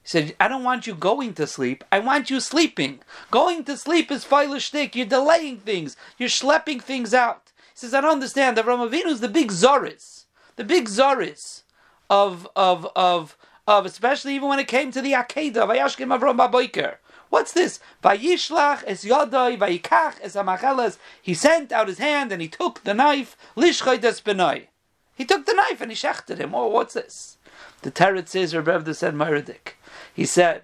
He 0.03 0.09
said, 0.09 0.37
I 0.41 0.49
don't 0.49 0.65
want 0.65 0.87
you 0.87 0.95
going 0.95 1.35
to 1.35 1.47
sleep. 1.47 1.85
I 1.93 2.01
want 2.01 2.29
you 2.29 2.41
sleeping. 2.41 3.01
Going 3.31 3.65
to 3.65 3.77
sleep 3.77 4.11
is 4.11 4.25
feilishtik. 4.25 4.95
You're 4.95 5.07
delaying 5.07 5.59
things. 5.59 5.97
You're 6.19 6.29
schlepping 6.29 6.83
things 6.83 7.15
out. 7.15 7.53
He 7.73 7.79
says, 7.79 7.95
I 7.95 8.01
don't 8.01 8.13
understand. 8.13 8.57
The 8.57 8.63
Avinu 8.63 9.07
is 9.07 9.21
the 9.21 9.29
big 9.29 9.51
Zoris. 9.51 10.25
The 10.57 10.65
big 10.65 10.89
Zoris 10.89 11.63
of, 12.11 12.49
of, 12.57 12.89
of, 12.97 13.37
of, 13.67 13.87
especially 13.87 14.35
even 14.35 14.49
when 14.49 14.59
it 14.59 14.69
came 14.69 14.91
to 14.91 15.01
the 15.01 15.13
Akedah, 15.13 15.69
Vayashkim 15.69 16.19
Avram 16.19 16.37
Baboiker. 16.37 16.97
What's 17.31 17.53
this? 17.53 17.81
Vayishlach 18.03 18.85
es 18.87 19.05
yodai, 19.05 19.57
vayikach 19.57 20.17
es 20.23 20.37
amacheles. 20.37 20.99
He 21.23 21.33
sent 21.33 21.73
out 21.73 21.89
his 21.89 21.99
hand 21.99 22.31
and 22.31 22.43
he 22.43 22.49
took 22.49 22.85
the 22.85 22.93
knife, 22.93 23.37
lishchay 23.57 24.01
des 24.01 24.21
benoi. 24.21 24.67
He 25.15 25.25
took 25.25 25.47
the 25.47 25.55
knife 25.55 25.81
and 25.81 25.91
he 25.91 25.97
shechted 25.97 26.39
him. 26.39 26.55
Oh, 26.55 26.67
what's 26.67 26.95
this? 26.95 27.39
The 27.83 27.91
Teretz 27.91 28.29
says, 28.29 28.55
Rebbe 28.55 28.93
said 28.95 29.15
Meridik. 29.15 29.75
He 30.13 30.27
said 30.27 30.63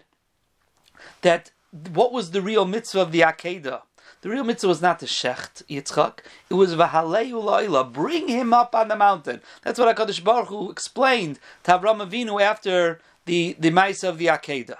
that 1.22 1.52
what 1.92 2.12
was 2.12 2.32
the 2.32 2.42
real 2.42 2.64
mitzvah 2.64 3.00
of 3.00 3.12
the 3.12 3.20
Akedah? 3.20 3.82
The 4.20 4.30
real 4.30 4.42
mitzvah 4.42 4.66
was 4.66 4.82
not 4.82 4.98
to 4.98 5.06
shecht 5.06 5.62
Yitzchak. 5.70 6.20
It 6.50 6.54
was 6.54 6.74
v'halei 6.74 7.92
bring 7.92 8.26
him 8.26 8.52
up 8.52 8.74
on 8.74 8.88
the 8.88 8.96
mountain. 8.96 9.40
That's 9.62 9.78
what 9.78 9.94
Hakadosh 9.94 10.24
Baruch 10.24 10.48
Hu 10.48 10.70
explained 10.70 11.38
to 11.62 11.78
Avram 11.78 12.04
Avinu 12.04 12.42
after 12.42 13.00
the 13.26 13.54
the 13.60 13.70
mitzvah 13.70 14.08
of 14.08 14.18
the 14.18 14.26
Akedah. 14.26 14.78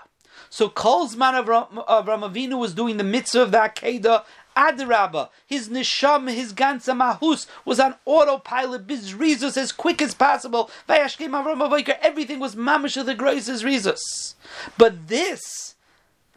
So 0.51 0.69
Kolzman 0.69 1.35
of 1.35 1.47
Avram 1.47 2.29
Avinu 2.29 2.59
was 2.59 2.75
doing 2.75 2.97
the 2.97 3.05
mitzvah 3.05 3.43
of 3.43 3.51
the 3.53 3.59
Akedah. 3.59 4.25
Adrabah, 4.57 5.29
his 5.47 5.69
nisham, 5.69 6.29
his 6.29 6.53
ganza 6.53 6.93
mahus 6.93 7.47
was 7.65 7.79
on 7.79 7.95
autopilot, 8.05 8.89
bizrizus 8.89 9.57
as 9.57 9.71
quick 9.71 10.03
as 10.03 10.15
possible. 10.15 10.69
Vayashkim 10.89 11.31
Avram 11.31 11.97
everything 12.03 12.41
was 12.41 12.57
mamish 12.57 12.97
of 12.97 13.07
the 13.07 13.15
graces 13.15 13.63
rizus. 13.63 14.35
But 14.77 15.07
this 15.07 15.77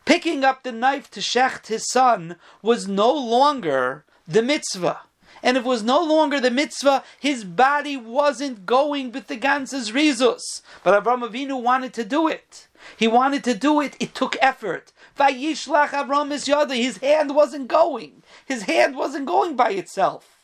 picking 0.05 0.43
up 0.43 0.63
the 0.63 0.71
knife 0.71 1.09
to 1.11 1.19
shecht 1.19 1.67
his 1.67 1.89
son 1.89 2.35
was 2.61 2.87
no 2.87 3.11
longer 3.11 4.05
the 4.27 4.41
mitzvah. 4.41 5.01
And 5.43 5.57
if 5.57 5.63
it 5.63 5.67
was 5.67 5.83
no 5.83 6.03
longer 6.03 6.39
the 6.39 6.51
mitzvah, 6.51 7.03
his 7.19 7.43
body 7.43 7.97
wasn't 7.97 8.65
going 8.65 9.11
with 9.11 9.27
the 9.27 9.35
Ganz's 9.35 9.91
rizus. 9.91 10.61
But 10.83 11.03
Avram 11.03 11.27
Avinu 11.27 11.61
wanted 11.61 11.93
to 11.95 12.03
do 12.03 12.27
it. 12.27 12.67
He 12.95 13.07
wanted 13.07 13.43
to 13.45 13.55
do 13.55 13.81
it, 13.81 13.95
it 13.99 14.13
took 14.13 14.37
effort. 14.41 14.91
Vayishlach 15.17 15.89
Avram 15.89 16.75
his 16.75 16.97
hand 16.97 17.35
wasn't 17.35 17.67
going. 17.67 18.23
His 18.45 18.63
hand 18.63 18.95
wasn't 18.95 19.25
going 19.25 19.55
by 19.55 19.71
itself. 19.71 20.41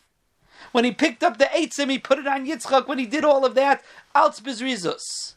When 0.72 0.84
he 0.84 0.92
picked 0.92 1.24
up 1.24 1.38
the 1.38 1.46
eitzim, 1.46 1.90
he 1.90 1.98
put 1.98 2.20
it 2.20 2.28
on 2.28 2.46
Yitzchak. 2.46 2.88
When 2.88 3.00
he 3.00 3.06
did 3.06 3.24
all 3.24 3.46
of 3.46 3.56
that, 3.56 3.84
alts 4.16 4.42
bezrizus. 4.42 5.36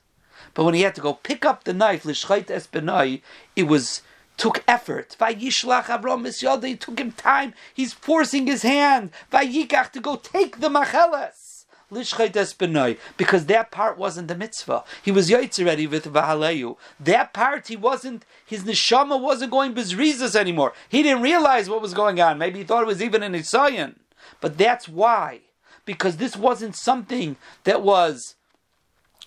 But 0.55 0.65
when 0.65 0.75
he 0.75 0.83
had 0.83 0.95
to 0.97 1.01
go 1.01 1.15
pick 1.15 1.45
up 1.45 1.65
the 1.65 1.73
knife, 1.73 2.05
l'shchait 2.05 2.47
esbenai, 2.47 3.23
it 3.55 3.65
was 3.65 4.03
took 4.41 4.65
effort. 4.67 5.15
Vayishlach 5.21 5.85
Avram 5.85 6.23
Misyada, 6.23 6.71
it 6.71 6.81
took 6.81 6.99
him 6.99 7.13
time. 7.13 7.53
He's 7.75 7.93
forcing 7.93 8.47
his 8.47 8.63
hand. 8.63 9.11
Vayikach 9.31 9.93
to 9.93 10.01
go 10.01 10.17
take 10.17 10.61
the 10.61 10.71
esbenai, 10.71 12.97
because 13.19 13.45
that 13.47 13.71
part 13.71 13.99
wasn't 13.99 14.29
the 14.29 14.35
mitzvah. 14.35 14.83
He 15.03 15.13
was 15.13 15.29
yaitz 15.29 15.61
already 15.61 15.87
with 15.87 16.07
vahaleyu. 16.07 16.79
That 16.99 17.35
part, 17.35 17.69
he 17.69 17.77
wasn't. 17.77 18.25
His 18.47 18.65
neshama 18.65 19.21
wasn't 19.21 19.51
going 19.51 19.75
bezrizas 19.75 20.35
anymore. 20.35 20.73
He 20.89 21.03
didn't 21.03 21.23
realize 21.23 21.69
what 21.69 21.83
was 21.83 21.93
going 21.93 22.19
on. 22.19 22.39
Maybe 22.39 22.61
he 22.61 22.65
thought 22.65 22.85
it 22.85 22.87
was 22.87 23.03
even 23.03 23.23
an 23.23 23.35
isayan. 23.35 23.97
But 24.41 24.57
that's 24.57 24.89
why, 24.89 25.41
because 25.85 26.17
this 26.17 26.35
wasn't 26.35 26.77
something 26.77 27.37
that 27.65 27.83
was 27.83 28.37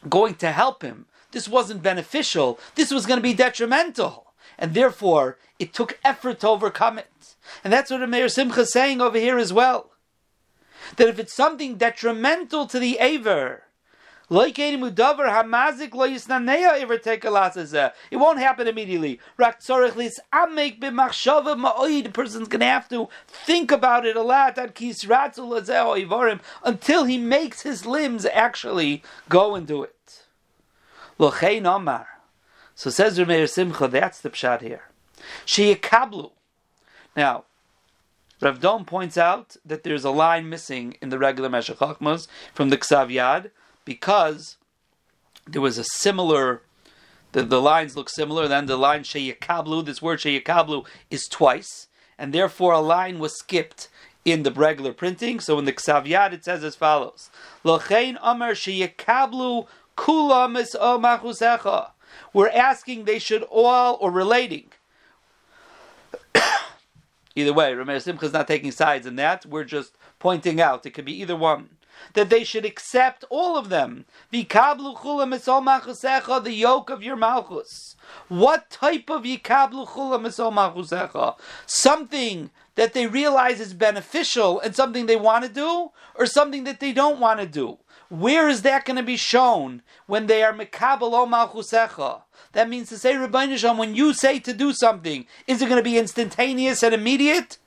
going 0.10 0.34
to 0.36 0.51
help 0.51 0.82
him. 0.82 1.05
This 1.34 1.48
wasn't 1.48 1.84
beneficial. 1.84 2.60
This 2.74 2.91
was 2.91 3.05
going 3.05 3.17
to 3.17 3.24
be 3.24 3.36
detrimental 3.36 4.33
and 4.63 4.74
therefore 4.74 5.38
it 5.60 5.74
took 5.74 6.00
effort 6.05 6.39
to 6.39 6.48
overcome 6.48 6.98
it. 6.98 7.36
And 7.65 7.74
that's 7.74 7.91
what 7.91 7.98
the 7.98 8.08
Meir 8.08 8.29
Simcha 8.29 8.62
is 8.62 8.72
saying 8.72 9.01
over 9.01 9.20
here 9.20 9.38
as 9.38 9.51
well. 9.51 9.91
That 10.96 11.10
if 11.10 11.20
it's 11.20 11.34
something 11.34 11.75
detrimental 11.75 12.65
to 12.67 12.79
the 12.79 12.98
Aver, 13.00 13.63
it 14.29 14.48
won't 18.13 18.39
happen 18.39 18.67
immediately. 18.67 19.20
The 19.38 19.51
person's 22.13 22.48
going 22.48 22.62
to 22.62 22.65
have 22.65 22.88
to 22.88 23.10
think 23.27 23.70
about 23.70 24.05
it 24.05 24.15
a 24.15 24.22
lot 24.22 24.58
until 26.63 27.03
he 27.03 27.17
makes 27.17 27.63
his 27.63 27.86
limbs 27.86 28.25
actually 28.25 29.03
go 29.27 29.55
and 29.55 29.67
do 29.67 29.84
it. 29.84 30.24
So 32.75 32.89
says 32.89 33.20
Rameir 33.20 33.50
Simcha, 33.50 33.88
that's 33.88 34.22
the 34.22 34.30
pshat 34.30 34.62
here. 34.62 34.84
Sheyakablu. 35.46 36.32
Now, 37.15 37.46
Rav 38.42 38.60
Dom 38.60 38.84
points 38.84 39.18
out 39.18 39.56
that 39.65 39.84
there's 39.84 40.03
a 40.03 40.10
line 40.10 40.50
missing 40.50 40.98
in 41.01 41.10
the 41.10 41.18
regular 41.18 41.50
Meshech 41.50 41.77
Chachmas 41.77 42.27
from 42.53 42.70
the 42.70 42.77
Ksav 42.77 43.10
Yad 43.10 43.51
because 43.86 44.58
there 45.48 45.62
was 45.62 45.77
a 45.77 45.84
similar. 45.84 46.62
The, 47.32 47.44
the 47.44 47.62
lines 47.62 47.96
look 47.96 48.10
similar. 48.10 48.48
Then 48.48 48.65
the 48.65 48.77
line 48.77 49.03
Sheyakablu, 49.03 49.86
this 49.86 50.01
word 50.01 50.20
Sheyakablu 50.20 50.86
is 51.10 51.27
twice, 51.27 51.88
and 52.18 52.34
therefore 52.34 52.74
a 52.74 52.80
line 52.80 53.18
was 53.18 53.38
skipped 53.39 53.88
in 54.25 54.44
the 54.44 54.51
regular 54.51 54.94
printing. 54.94 55.39
So 55.39 55.58
in 55.58 55.65
the 55.65 55.74
Ksav 55.74 56.06
Yad 56.06 56.34
it 56.34 56.44
says 56.44 56.63
as 56.63 56.75
follows: 56.75 57.30
Lochein 57.63 58.18
Amar 58.22 58.51
Sheyakablu 58.51 59.68
Kula 59.96 60.51
Mis 60.51 60.75
Machusecha. 60.75 61.92
We're 62.34 62.50
asking 62.50 63.06
they 63.06 63.20
should 63.20 63.44
all, 63.44 63.98
or 64.02 64.12
relating. 64.12 64.72
either 67.36 67.54
way, 67.54 67.74
Rameir 67.74 68.02
Simcha 68.02 68.25
is 68.25 68.34
not 68.34 68.48
taking 68.48 68.72
sides 68.72 69.06
in 69.06 69.16
that. 69.18 69.46
We're 69.46 69.63
just 69.63 69.96
pointing 70.20 70.60
out 70.60 70.86
it 70.86 70.92
could 70.92 71.06
be 71.06 71.20
either 71.22 71.36
one. 71.36 71.70
that 72.13 72.30
they 72.30 72.44
should 72.44 72.66
accept 72.66 73.24
all 73.30 73.58
of 73.58 73.70
them. 73.70 74.06
Machusecha, 74.32 76.44
the 76.44 76.52
yoke 76.52 76.90
of 76.90 77.04
your 77.04 77.16
malchus. 77.16 77.96
What 78.28 78.70
type 78.70 79.10
of 79.10 79.24
yikablu? 79.24 81.36
Something 81.66 82.50
that 82.75 82.94
they 82.94 83.08
realize 83.08 83.60
is 83.60 83.74
beneficial 83.74 84.60
and 84.60 84.75
something 84.75 85.06
they 85.06 85.16
want 85.16 85.46
to 85.46 85.52
do, 85.52 85.92
or 86.16 86.25
something 86.25 86.63
that 86.63 86.80
they 86.80 86.92
don't 86.92 87.20
want 87.20 87.40
to 87.40 87.46
do. 87.46 87.78
Where 88.13 88.48
is 88.48 88.62
that 88.62 88.86
going 88.86 88.98
to 88.98 89.01
be 89.01 89.17
shown 89.17 89.82
when 90.05 90.27
they 90.27 90.43
are 90.43 90.53
mekabel 90.53 91.13
o 91.13 91.25
malchusecha? 91.25 92.22
That 92.51 92.70
means 92.70 92.89
to 92.89 93.00
say, 93.00 93.17
Rabbi 93.17 93.55
when 93.72 93.96
you 93.96 94.13
say 94.13 94.38
to 94.38 94.53
do 94.53 94.72
something, 94.72 95.25
is 95.48 95.63
it 95.63 95.65
going 95.67 95.79
to 95.79 95.84
be 95.84 95.98
instantaneous 95.98 96.84
and 96.84 96.93
immediate, 96.93 97.58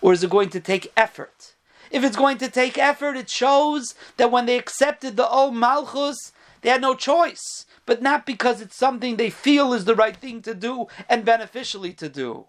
or 0.00 0.14
is 0.14 0.24
it 0.24 0.30
going 0.30 0.48
to 0.50 0.60
take 0.60 0.90
effort? 0.96 1.54
If 1.90 2.02
it's 2.02 2.16
going 2.16 2.38
to 2.38 2.48
take 2.48 2.78
effort, 2.78 3.14
it 3.18 3.28
shows 3.28 3.94
that 4.16 4.30
when 4.30 4.46
they 4.46 4.56
accepted 4.56 5.18
the 5.18 5.28
old 5.28 5.54
Malchus, 5.54 6.32
they 6.62 6.70
had 6.70 6.80
no 6.80 6.94
choice, 6.94 7.66
but 7.84 8.00
not 8.00 8.24
because 8.24 8.62
it's 8.62 8.76
something 8.76 9.16
they 9.16 9.28
feel 9.28 9.74
is 9.74 9.84
the 9.84 9.94
right 9.94 10.16
thing 10.16 10.40
to 10.42 10.54
do 10.54 10.86
and 11.10 11.26
beneficially 11.26 11.92
to 11.92 12.08
do. 12.08 12.46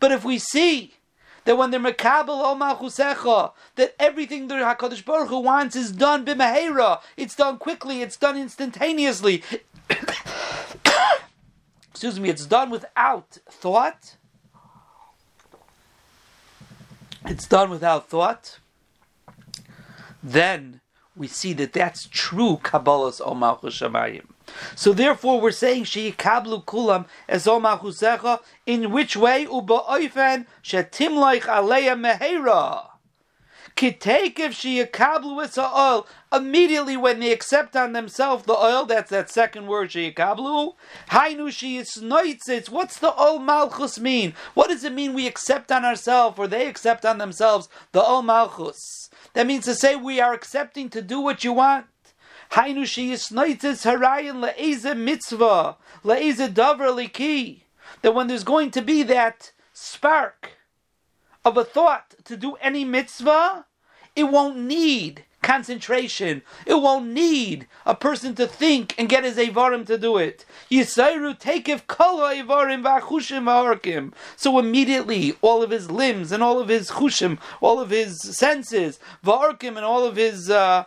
But 0.00 0.12
if 0.12 0.24
we 0.24 0.38
see 0.38 0.94
that 1.46 1.56
when 1.56 1.70
they're 1.70 1.80
ol 1.80 1.94
malchusecha, 2.56 3.52
that 3.76 3.94
everything 3.98 4.48
the 4.48 4.54
Hakadosh 4.56 5.04
Baruch 5.04 5.28
Hu 5.28 5.40
wants 5.40 5.74
is 5.74 5.90
done 5.90 6.26
b'mehera, 6.26 7.00
it's 7.16 7.34
done 7.34 7.56
quickly, 7.56 8.02
it's 8.02 8.18
done 8.18 8.36
instantaneously. 8.36 9.42
Excuse 11.90 12.20
me, 12.20 12.28
it's 12.28 12.44
done 12.44 12.68
without 12.68 13.38
thought. 13.48 14.16
It's 17.24 17.48
done 17.48 17.70
without 17.70 18.10
thought 18.10 18.58
then 20.32 20.80
we 21.14 21.28
see 21.28 21.52
that 21.54 21.72
that's 21.72 22.06
true 22.10 22.58
Kabbalah's 22.62 23.20
Omalchus 23.20 23.80
Shamayim. 23.80 24.26
So 24.74 24.92
therefore, 24.92 25.40
we're 25.40 25.50
saying 25.50 25.84
Sheikablu 25.84 26.64
Kulam 26.64 27.06
as 27.28 27.46
Omalchusecha. 27.46 28.40
In 28.66 28.90
which 28.90 29.16
way? 29.16 29.42
Uba 29.42 29.80
Oifen 29.88 30.46
Shetimlaich 30.62 31.42
Aleya 31.42 31.96
Mehera. 31.98 32.96
Kitake 33.76 34.38
if 34.38 34.54
she 34.54 34.82
yakablu 34.82 35.36
with 35.36 35.58
oil 35.58 36.06
immediately 36.32 36.96
when 36.96 37.20
they 37.20 37.30
accept 37.30 37.76
on 37.76 37.92
themselves 37.92 38.44
the 38.44 38.54
oil. 38.54 38.86
That's 38.86 39.10
that 39.10 39.28
second 39.28 39.66
word 39.66 39.92
she 39.92 40.10
yakablu. 40.10 40.72
Hainu 41.10 41.50
she 41.50 41.76
is 41.76 41.98
noitzitz. 42.00 42.70
What's 42.70 42.98
the 42.98 43.12
oil 43.20 43.38
malchus 43.38 44.00
mean? 44.00 44.32
What 44.54 44.70
does 44.70 44.82
it 44.82 44.94
mean 44.94 45.12
we 45.12 45.26
accept 45.26 45.70
on 45.70 45.84
ourselves 45.84 46.38
or 46.38 46.48
they 46.48 46.68
accept 46.68 47.04
on 47.04 47.18
themselves 47.18 47.68
the 47.92 48.00
oil 48.02 48.22
malchus? 48.22 49.10
That 49.34 49.46
means 49.46 49.66
to 49.66 49.74
say 49.74 49.94
we 49.94 50.20
are 50.20 50.32
accepting 50.32 50.88
to 50.90 51.02
do 51.02 51.20
what 51.20 51.44
you 51.44 51.52
want. 51.52 51.84
Hainu 52.52 52.86
she 52.86 53.12
is 53.12 53.28
noitzitz 53.28 53.84
harayin 53.84 54.42
le'eze 54.44 54.96
mitzvah 54.96 55.76
le'eze 56.04 56.48
davar 56.48 56.92
liki. 56.94 57.62
That 58.02 58.14
when 58.14 58.26
there's 58.26 58.44
going 58.44 58.70
to 58.72 58.82
be 58.82 59.02
that 59.04 59.52
spark 59.72 60.52
of 61.44 61.56
a 61.56 61.64
thought 61.64 62.14
to 62.24 62.36
do 62.36 62.56
any 62.56 62.84
mitzvah, 62.84 63.66
it 64.14 64.24
won't 64.24 64.58
need 64.58 65.24
concentration. 65.46 66.42
It 66.66 66.74
won't 66.74 67.06
need 67.06 67.68
a 67.86 67.94
person 67.94 68.34
to 68.34 68.48
think 68.48 68.94
and 68.98 69.08
get 69.08 69.22
his 69.22 69.36
Avarim 69.36 69.86
to 69.86 69.96
do 69.96 70.16
it. 70.16 70.44
Yisairu 70.70 71.38
takif 71.38 71.86
kol 71.86 72.18
Avarim 72.18 72.82
v'achushim 72.82 73.44
v'arkim. 73.44 74.12
So 74.34 74.58
immediately, 74.58 75.36
all 75.42 75.62
of 75.62 75.70
his 75.70 75.88
limbs 75.88 76.32
and 76.32 76.42
all 76.42 76.58
of 76.58 76.68
his 76.68 76.90
chushim, 76.90 77.38
all 77.60 77.78
of 77.78 77.90
his 77.90 78.20
senses, 78.36 78.98
v'arkim 79.24 79.76
and 79.76 79.84
all 79.84 80.04
of 80.04 80.16
his, 80.16 80.50
uh, 80.50 80.84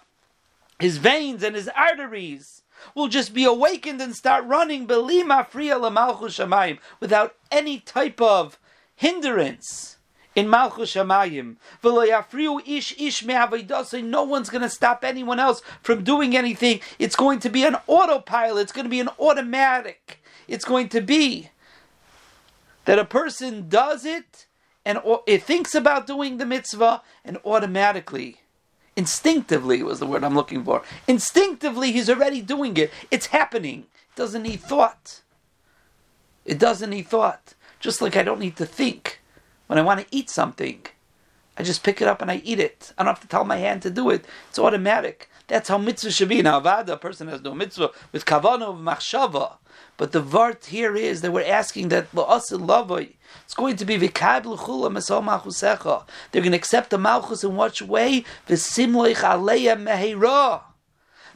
his 0.79 0.97
veins 0.97 1.43
and 1.43 1.55
his 1.55 1.69
arteries 1.69 2.63
will 2.95 3.07
just 3.07 3.33
be 3.33 3.43
awakened 3.43 4.01
and 4.01 4.15
start 4.15 4.45
running 4.45 4.87
belima 4.87 5.47
shamayim 5.49 6.79
without 6.99 7.35
any 7.51 7.79
type 7.79 8.21
of 8.21 8.57
hindrance 8.95 9.97
in 10.35 10.49
Malchus 10.49 10.93
Shamayim. 10.93 11.57
ish 12.67 12.95
ish 12.97 13.25
No 14.03 14.23
one's 14.23 14.49
going 14.49 14.61
to 14.61 14.69
stop 14.69 15.03
anyone 15.03 15.39
else 15.39 15.61
from 15.81 16.03
doing 16.03 16.37
anything. 16.37 16.79
It's 16.97 17.15
going 17.15 17.39
to 17.39 17.49
be 17.49 17.65
an 17.65 17.77
autopilot. 17.87 18.63
It's 18.63 18.71
going 18.71 18.85
to 18.85 18.89
be 18.89 18.99
an 18.99 19.09
automatic. 19.19 20.23
It's 20.47 20.65
going 20.65 20.89
to 20.89 21.01
be 21.01 21.49
that 22.85 22.99
a 22.99 23.05
person 23.05 23.69
does 23.69 24.05
it 24.05 24.45
and 24.85 24.99
it 25.27 25.43
thinks 25.43 25.75
about 25.75 26.07
doing 26.07 26.37
the 26.37 26.45
mitzvah 26.45 27.01
and 27.23 27.37
automatically 27.45 28.37
instinctively 28.99 29.81
was 29.81 29.99
the 29.99 30.05
word 30.05 30.25
I'm 30.25 30.35
looking 30.35 30.63
for. 30.65 30.83
Instinctively, 31.07 31.93
he's 31.93 32.09
already 32.09 32.41
doing 32.41 32.75
it. 32.75 32.91
It's 33.09 33.27
happening. 33.27 33.85
It 34.11 34.17
doesn't 34.17 34.43
need 34.43 34.59
thought. 34.59 35.21
It 36.45 36.59
doesn't 36.59 36.89
need 36.89 37.07
thought. 37.07 37.53
Just 37.79 38.01
like 38.01 38.17
I 38.17 38.23
don't 38.23 38.41
need 38.41 38.57
to 38.57 38.65
think. 38.65 39.21
When 39.67 39.79
I 39.79 39.83
want 39.83 40.01
to 40.01 40.07
eat 40.11 40.29
something, 40.29 40.85
I 41.57 41.63
just 41.63 41.81
pick 41.81 42.01
it 42.01 42.09
up 42.09 42.21
and 42.21 42.29
I 42.29 42.41
eat 42.43 42.59
it. 42.59 42.91
I 42.97 43.03
don't 43.03 43.13
have 43.13 43.21
to 43.21 43.27
tell 43.27 43.45
my 43.45 43.55
hand 43.55 43.81
to 43.83 43.89
do 43.89 44.09
it. 44.09 44.25
It's 44.49 44.59
automatic. 44.59 45.28
That's 45.49 45.67
how 45.67 45.77
mitzvah 45.77 46.11
should 46.11 46.29
be. 46.29 46.41
Now, 46.41 46.61
avada, 46.61 46.89
a 46.89 46.97
person 46.97 47.27
has 47.27 47.41
no 47.41 47.53
mitzvah 47.53 47.91
with 48.11 48.25
kavana 48.25 48.69
of 48.69 48.77
machshava. 48.77 49.57
But 49.97 50.13
the 50.13 50.21
vart 50.21 50.67
here 50.67 50.95
is 50.95 51.21
that 51.21 51.31
we're 51.31 51.43
asking 51.43 51.89
that. 51.89 52.07
It's 52.13 53.53
going 53.55 53.75
to 53.75 53.85
be. 53.85 53.97
They're 53.97 54.09
going 54.09 54.57
to 56.51 56.55
accept 56.55 56.91
the 56.91 56.97
malchus 56.97 57.43
in 57.43 57.55
what 57.55 57.81
way? 57.81 58.23
V'simloich 58.47 59.15
aleya. 59.15 60.61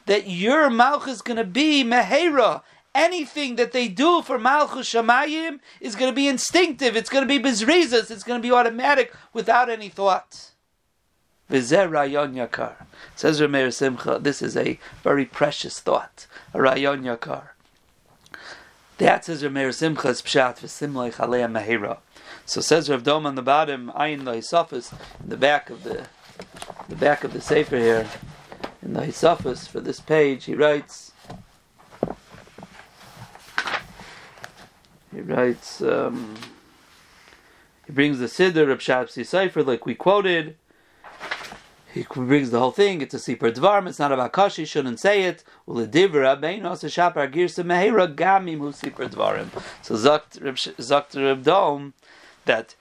That 0.06 0.28
your 0.28 0.70
malchus 0.70 1.14
is 1.14 1.22
going 1.22 1.36
to 1.36 1.44
be 1.44 1.84
mehera 1.84 2.62
anything 2.94 3.56
that 3.56 3.72
they 3.72 3.88
do 3.88 4.22
for 4.22 4.38
Malchus 4.38 4.92
Shamayim 4.92 5.58
is 5.80 5.96
going 5.96 6.10
to 6.10 6.14
be 6.14 6.28
instinctive. 6.28 6.96
It's 6.96 7.10
going 7.10 7.26
to 7.26 7.28
be 7.28 7.42
bizrizas. 7.42 8.10
It's 8.10 8.22
going 8.22 8.40
to 8.40 8.46
be 8.46 8.52
automatic 8.52 9.12
without 9.32 9.68
any 9.68 9.88
thought. 9.88 10.52
Rayon 11.50 12.34
yakar. 12.34 12.74
Says 13.16 13.40
Rameir 13.40 13.72
Simcha, 13.72 14.18
this 14.20 14.40
is 14.40 14.56
a 14.56 14.78
very 15.02 15.24
precious 15.24 15.80
thought. 15.80 16.26
A 16.52 16.60
rayon 16.60 17.02
yakar. 17.02 17.48
That 18.98 19.24
says 19.24 19.42
Rameir 19.42 19.74
Simcha 19.74 20.08
is 20.08 20.22
pshat 20.22 20.60
v'simlei 20.60 21.12
chalei 21.14 21.50
mehira. 21.50 21.98
So 22.46 22.60
says 22.60 22.88
Rav 22.88 23.02
Dom 23.02 23.26
on 23.26 23.34
the 23.34 23.42
bottom, 23.42 23.92
ayin 23.94 24.20
in 24.20 25.28
the 25.28 25.36
back 25.36 25.70
of 25.70 25.82
the 25.84 26.06
the 26.88 26.96
back 26.96 27.24
of 27.24 27.32
the 27.32 27.40
sefer 27.40 27.78
here, 27.78 28.08
in 28.82 28.92
the 28.94 29.02
hisafis 29.02 29.68
for 29.68 29.80
this 29.80 30.00
page, 30.00 30.44
he 30.44 30.54
writes. 30.54 31.12
He 35.14 35.20
writes, 35.20 35.80
um, 35.80 36.34
he 37.86 37.92
brings 37.92 38.18
the 38.18 38.26
Siddur 38.26 38.70
of 38.70 38.80
Shabsi 38.80 39.22
Sofer, 39.22 39.64
like 39.64 39.86
we 39.86 39.94
quoted. 39.94 40.56
He 41.94 42.02
brings 42.02 42.50
the 42.50 42.58
whole 42.58 42.72
thing. 42.72 43.00
It's 43.00 43.14
a 43.14 43.18
Sipur 43.18 43.54
Dvarm. 43.54 43.88
It's 43.88 44.00
not 44.00 44.10
about 44.10 44.32
Kashi. 44.32 44.64
Shouldn't 44.64 44.98
say 44.98 45.22
it. 45.22 45.44
Uledivra 45.68 46.40
beinos 46.40 46.82
shapar 46.90 47.28
girsa 47.32 47.64
mehera 47.64 48.12
gamim 48.12 48.58
hu 48.58 48.72
Sipur 48.72 49.08
Dvarim. 49.08 49.48
So 49.82 49.94
Zakt 49.94 51.14
Reb 51.14 51.44
Dom 51.44 51.94
that 52.46 52.74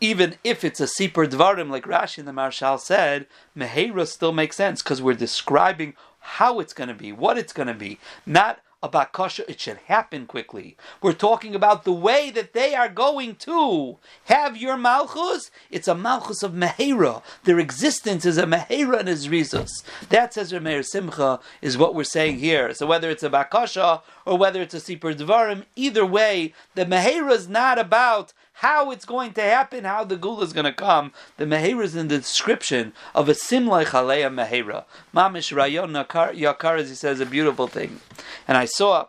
even 0.00 0.36
if 0.42 0.64
it's 0.64 0.80
a 0.80 0.86
Sipur 0.86 1.26
Dvarim, 1.26 1.70
like 1.70 1.84
Rashi 1.84 2.18
and 2.18 2.28
the 2.28 2.32
Maharshal 2.32 2.80
said, 2.80 3.26
Mehera 3.56 4.06
still 4.06 4.32
makes 4.32 4.56
sense 4.56 4.82
because 4.82 5.00
we're 5.00 5.14
describing 5.14 5.94
how 6.20 6.58
it's 6.58 6.72
going 6.72 6.88
to 6.88 6.94
be, 6.94 7.12
what 7.12 7.38
it's 7.38 7.52
going 7.52 7.68
to 7.68 7.74
be, 7.74 7.98
not 8.24 8.60
about 8.86 9.12
kosher, 9.12 9.44
it 9.48 9.60
should 9.60 9.78
happen 9.86 10.26
quickly. 10.26 10.76
We're 11.02 11.12
talking 11.12 11.54
about 11.54 11.84
the 11.84 11.92
way 11.92 12.30
that 12.30 12.52
they 12.52 12.74
are 12.74 12.88
going 12.88 13.36
to 13.36 13.98
have 14.24 14.56
your 14.56 14.76
malchus. 14.76 15.50
It's 15.70 15.88
a 15.88 15.94
malchus 15.94 16.42
of 16.42 16.52
mehera. 16.52 17.22
Their 17.44 17.58
existence 17.58 18.24
is 18.24 18.38
a 18.38 18.44
mehera 18.44 19.00
and 19.00 19.08
his 19.08 19.28
rizos. 19.28 19.70
That 20.08 20.32
says 20.34 20.52
Rameir 20.52 20.84
Simcha 20.84 21.40
is 21.60 21.76
what 21.76 21.94
we're 21.94 22.04
saying 22.04 22.38
here. 22.38 22.72
So 22.74 22.86
whether 22.86 23.10
it's 23.10 23.22
a 23.22 23.30
bakasha 23.30 24.02
or 24.24 24.38
whether 24.38 24.62
it's 24.62 24.74
a 24.74 24.78
sipur 24.78 25.14
dvarim, 25.14 25.64
either 25.76 26.06
way, 26.06 26.54
the 26.74 26.86
mehera 26.86 27.32
is 27.32 27.48
not 27.48 27.78
about 27.78 28.32
how 28.60 28.90
it's 28.90 29.04
going 29.04 29.34
to 29.34 29.42
happen, 29.42 29.84
how 29.84 30.02
the 30.02 30.16
gula 30.16 30.42
is 30.42 30.54
going 30.54 30.64
to 30.64 30.72
come. 30.72 31.12
The 31.36 31.44
mehera 31.44 31.84
is 31.84 31.94
in 31.94 32.08
the 32.08 32.16
description 32.16 32.94
of 33.14 33.28
a 33.28 33.32
simlai 33.32 33.84
chaleya 33.84 34.32
mehera. 34.32 34.84
Mamish 35.14 35.54
rayon 35.54 35.92
yakar, 35.92 36.78
as 36.78 36.88
he 36.88 36.94
says, 36.94 37.20
a 37.20 37.26
beautiful 37.26 37.66
thing. 37.66 38.00
And 38.48 38.56
I 38.56 38.64
saw 38.64 39.08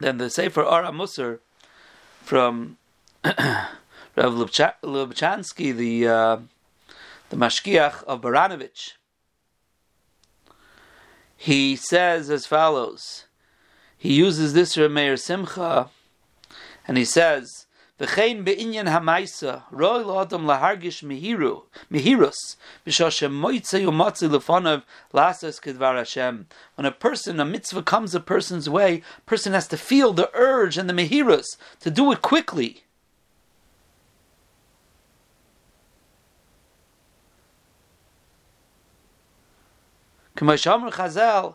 then 0.00 0.18
the 0.18 0.28
Sefer 0.28 0.64
Ara 0.64 0.90
Musar 0.90 1.38
from 2.20 2.78
Rav 3.24 3.36
Lubchansky, 4.16 5.76
the 5.76 6.08
uh, 6.08 6.38
the 7.30 7.36
mashkiach 7.36 8.02
of 8.04 8.22
Baranovich. 8.22 8.94
He 11.36 11.76
says 11.76 12.28
as 12.28 12.44
follows. 12.46 13.26
He 13.96 14.14
uses 14.14 14.52
this 14.52 14.76
Rameir 14.76 15.16
Simcha, 15.16 15.90
and 16.88 16.96
he 16.96 17.04
says 17.04 17.66
V'chein 17.98 18.44
be'inyan 18.44 18.86
ha'maisa, 18.86 19.64
roi 19.72 20.04
la'adam 20.04 20.44
lahargish 20.46 21.02
mehiru, 21.02 21.64
mehirus, 21.90 22.54
b'shashem 22.86 23.32
moitze 23.32 23.84
umatzi 23.84 24.28
lefonav 24.28 24.84
lasas 25.12 25.60
kedvar 25.60 25.96
Hashem. 25.96 26.46
When 26.76 26.86
a 26.86 26.92
person, 26.92 27.40
a 27.40 27.44
mitzvah 27.44 27.82
comes 27.82 28.14
a 28.14 28.20
person's 28.20 28.70
way, 28.70 29.02
a 29.18 29.20
person 29.22 29.52
has 29.52 29.66
to 29.68 29.76
feel 29.76 30.12
the 30.12 30.30
urge 30.32 30.78
and 30.78 30.88
the 30.88 30.94
mehirus 30.94 31.56
to 31.80 31.90
do 31.90 32.12
it 32.12 32.22
quickly. 32.22 32.84
K'mo 40.36 40.54
Chazal, 40.92 41.54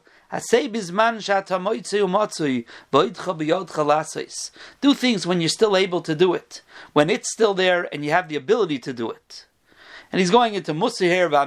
do 4.82 4.94
things 4.94 5.28
when 5.28 5.42
you're 5.42 5.50
still 5.50 5.78
able 5.78 6.02
to 6.02 6.16
do 6.16 6.34
it. 6.34 6.62
When 6.94 7.10
it's 7.12 7.32
still 7.32 7.54
there 7.54 7.88
and 7.94 8.04
you 8.04 8.10
have 8.12 8.30
the 8.30 8.36
ability 8.36 8.80
to 8.80 8.94
do 8.94 9.12
it. 9.12 9.46
And 10.12 10.20
he's 10.20 10.32
going 10.32 10.56
into 10.56 10.74
Musa 10.74 11.06
here. 11.06 11.30
So 11.30 11.38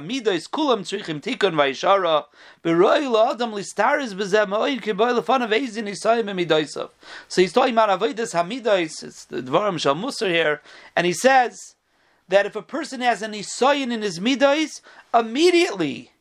he's 7.41 7.53
talking 7.53 7.73
about 7.73 7.99
avoidus 7.99 8.33
hamidois, 8.33 9.03
it's 9.03 9.25
the 9.25 9.41
Dvarim 9.41 9.79
Shal 9.79 9.95
Musa 9.95 10.27
here, 10.27 10.61
and 10.95 11.05
he 11.05 11.13
says 11.13 11.75
that 12.27 12.45
if 12.45 12.55
a 12.55 12.61
person 12.61 13.01
has 13.01 13.21
an 13.21 13.31
isayin 13.31 13.91
in 13.91 14.01
his 14.01 14.19
midois, 14.19 14.81
immediately 15.13 16.11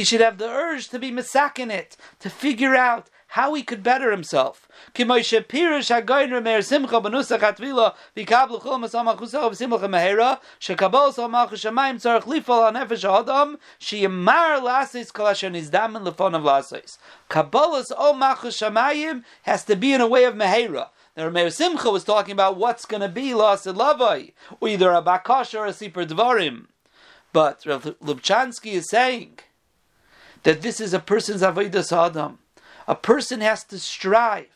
he 0.00 0.04
should 0.04 0.22
have 0.22 0.38
the 0.38 0.48
urge 0.48 0.88
to 0.88 0.98
be 0.98 1.10
misakin 1.10 1.70
it, 1.70 1.94
to 2.20 2.30
figure 2.30 2.74
out 2.74 3.10
how 3.36 3.52
he 3.52 3.62
could 3.62 3.82
better 3.82 4.10
himself. 4.10 4.66
Kabbalah's 4.94 5.18
O 5.18 5.28
Machus 18.14 18.56
Shamayim 18.56 19.22
has 19.42 19.64
to 19.64 19.76
be 19.76 19.92
in 19.92 20.00
a 20.00 20.08
way 20.08 20.24
of 20.24 20.34
Mehera. 20.34 20.88
Now, 21.14 21.28
Meir 21.28 21.50
Simcha 21.50 21.90
was 21.90 22.04
talking 22.04 22.32
about 22.32 22.56
what's 22.56 22.86
going 22.86 23.02
to 23.02 23.08
be 23.08 23.34
lost 23.34 23.66
in 23.66 23.76
Lavai, 23.76 24.32
either 24.62 24.92
a 24.92 25.02
Bakash 25.02 25.52
or 25.58 25.66
a 25.66 25.72
Sipur 25.72 26.06
Dvarim. 26.06 26.68
But 27.34 27.60
Lubchansky 27.64 28.72
is 28.72 28.88
saying 28.88 29.40
that 30.42 30.62
this 30.62 30.80
is 30.80 30.94
a 30.94 31.00
person's 31.00 31.42
avodas 31.42 31.92
adam. 31.92 32.38
A 32.86 32.94
person 32.94 33.40
has 33.40 33.64
to 33.64 33.78
strive 33.78 34.46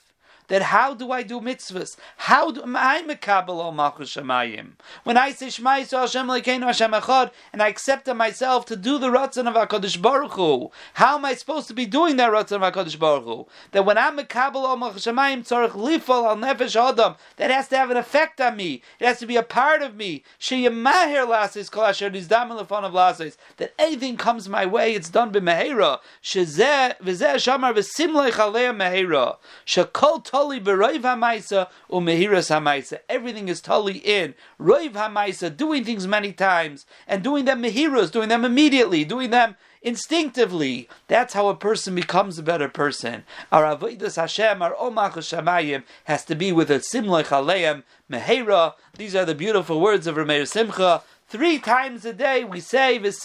that 0.48 0.62
how 0.62 0.94
do 0.94 1.10
I 1.10 1.22
do 1.22 1.40
mitzvahs? 1.40 1.96
How 2.16 2.50
do 2.50 2.62
I 2.66 3.02
mekabel 3.02 3.62
al 3.62 3.72
malchus 3.72 4.14
shemayim? 4.14 4.72
When 5.04 5.16
I 5.16 5.32
say 5.32 5.50
Shema 5.50 5.76
Yisrael 5.76 6.00
Hashem 6.00 6.26
Lekeinu 6.26 6.64
Hashem 6.64 6.92
Echad, 6.92 7.30
and 7.52 7.62
I 7.62 7.68
accept 7.68 8.08
of 8.08 8.16
myself 8.16 8.66
to 8.66 8.76
do 8.76 8.98
the 8.98 9.08
ratzon 9.08 9.48
of 9.48 9.54
Hakadosh 9.54 10.00
Baruch 10.00 10.32
Hu, 10.32 10.70
how 10.94 11.16
am 11.16 11.24
I 11.24 11.34
supposed 11.34 11.68
to 11.68 11.74
be 11.74 11.86
doing 11.86 12.16
that 12.16 12.30
ratzon 12.30 12.62
of 12.62 12.74
Hakadosh 12.74 12.98
Baruch 12.98 13.24
Hu? 13.24 13.46
That 13.72 13.84
when 13.84 13.98
I'm 13.98 14.18
mekabel 14.18 14.64
al 14.64 14.76
malchus 14.76 15.06
shemayim 15.06 15.46
tzarich 15.46 15.70
lifal 15.70 16.26
al 16.26 16.36
nefesh 16.36 16.76
adam, 16.76 17.16
that 17.36 17.50
has 17.50 17.68
to 17.68 17.76
have 17.76 17.90
an 17.90 17.96
effect 17.96 18.40
on 18.40 18.56
me. 18.56 18.82
It 19.00 19.06
has 19.06 19.18
to 19.20 19.26
be 19.26 19.36
a 19.36 19.42
part 19.42 19.82
of 19.82 19.94
me. 19.96 20.24
Sheyemahir 20.40 21.26
lasis 21.26 21.70
kol 21.70 21.84
asher 21.84 22.10
nizdam 22.10 22.50
lefon 22.50 22.84
of 22.84 22.92
lasis. 22.92 23.36
That 23.56 23.72
anything 23.78 24.16
comes 24.16 24.48
my 24.48 24.66
way, 24.66 24.94
it's 24.94 25.08
done 25.08 25.32
b'mehera. 25.32 26.00
Shezeh 26.22 26.98
v'zeh 26.98 27.34
shamar 27.34 27.74
v'simlech 27.74 28.32
alei 28.32 28.74
mehera. 28.74 29.36
Shekol 29.66 30.24
tali 30.34 30.60
beroiv 30.60 31.02
hamaisa 31.02 31.68
umehiras 31.88 32.50
hamaisa. 32.50 32.98
Everything 33.08 33.48
is 33.48 33.60
totally 33.60 33.98
in 33.98 34.34
roiv 34.58 34.92
hamaisa, 34.92 35.56
doing 35.56 35.84
things 35.84 36.08
many 36.08 36.32
times 36.32 36.86
and 37.06 37.22
doing 37.22 37.44
them 37.44 37.62
mehiras, 37.62 38.10
doing 38.10 38.28
them 38.28 38.44
immediately, 38.44 39.04
doing 39.04 39.30
them 39.30 39.54
instinctively. 39.80 40.88
That's 41.06 41.34
how 41.34 41.48
a 41.48 41.54
person 41.54 41.94
becomes 41.94 42.38
a 42.38 42.42
better 42.42 42.68
person. 42.68 43.22
Our 43.52 43.76
avodas 43.76 44.16
Hashem, 44.16 44.60
our 44.60 44.74
omach 44.74 45.12
shamayim, 45.12 45.84
has 46.04 46.24
to 46.24 46.34
be 46.34 46.50
with 46.50 46.70
a 46.70 46.80
simlech 46.80 47.26
aleim 47.26 47.84
mehera. 48.10 48.74
These 48.96 49.14
are 49.14 49.24
the 49.24 49.34
beautiful 49.36 49.80
words 49.80 50.08
of 50.08 50.16
Rameir 50.16 50.48
Simcha. 50.48 51.02
Three 51.26 51.58
times 51.58 52.04
a 52.04 52.12
day 52.12 52.44
we 52.44 52.60
say. 52.60 52.98
Let's 52.98 53.18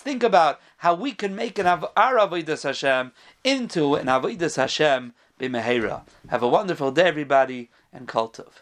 think 0.00 0.22
about 0.22 0.60
how 0.78 0.94
we 0.94 1.12
can 1.12 1.34
make 1.36 1.58
an 1.58 1.66
av- 1.66 1.86
our 1.96 2.18
Hashem 2.18 3.12
into 3.44 3.94
an 3.94 4.06
avodas 4.06 4.56
Hashem 4.56 5.14
b'mehera. 5.40 6.02
Have 6.28 6.42
a 6.42 6.48
wonderful 6.48 6.90
day, 6.90 7.04
everybody, 7.04 7.70
and 7.92 8.08
kultov. 8.08 8.52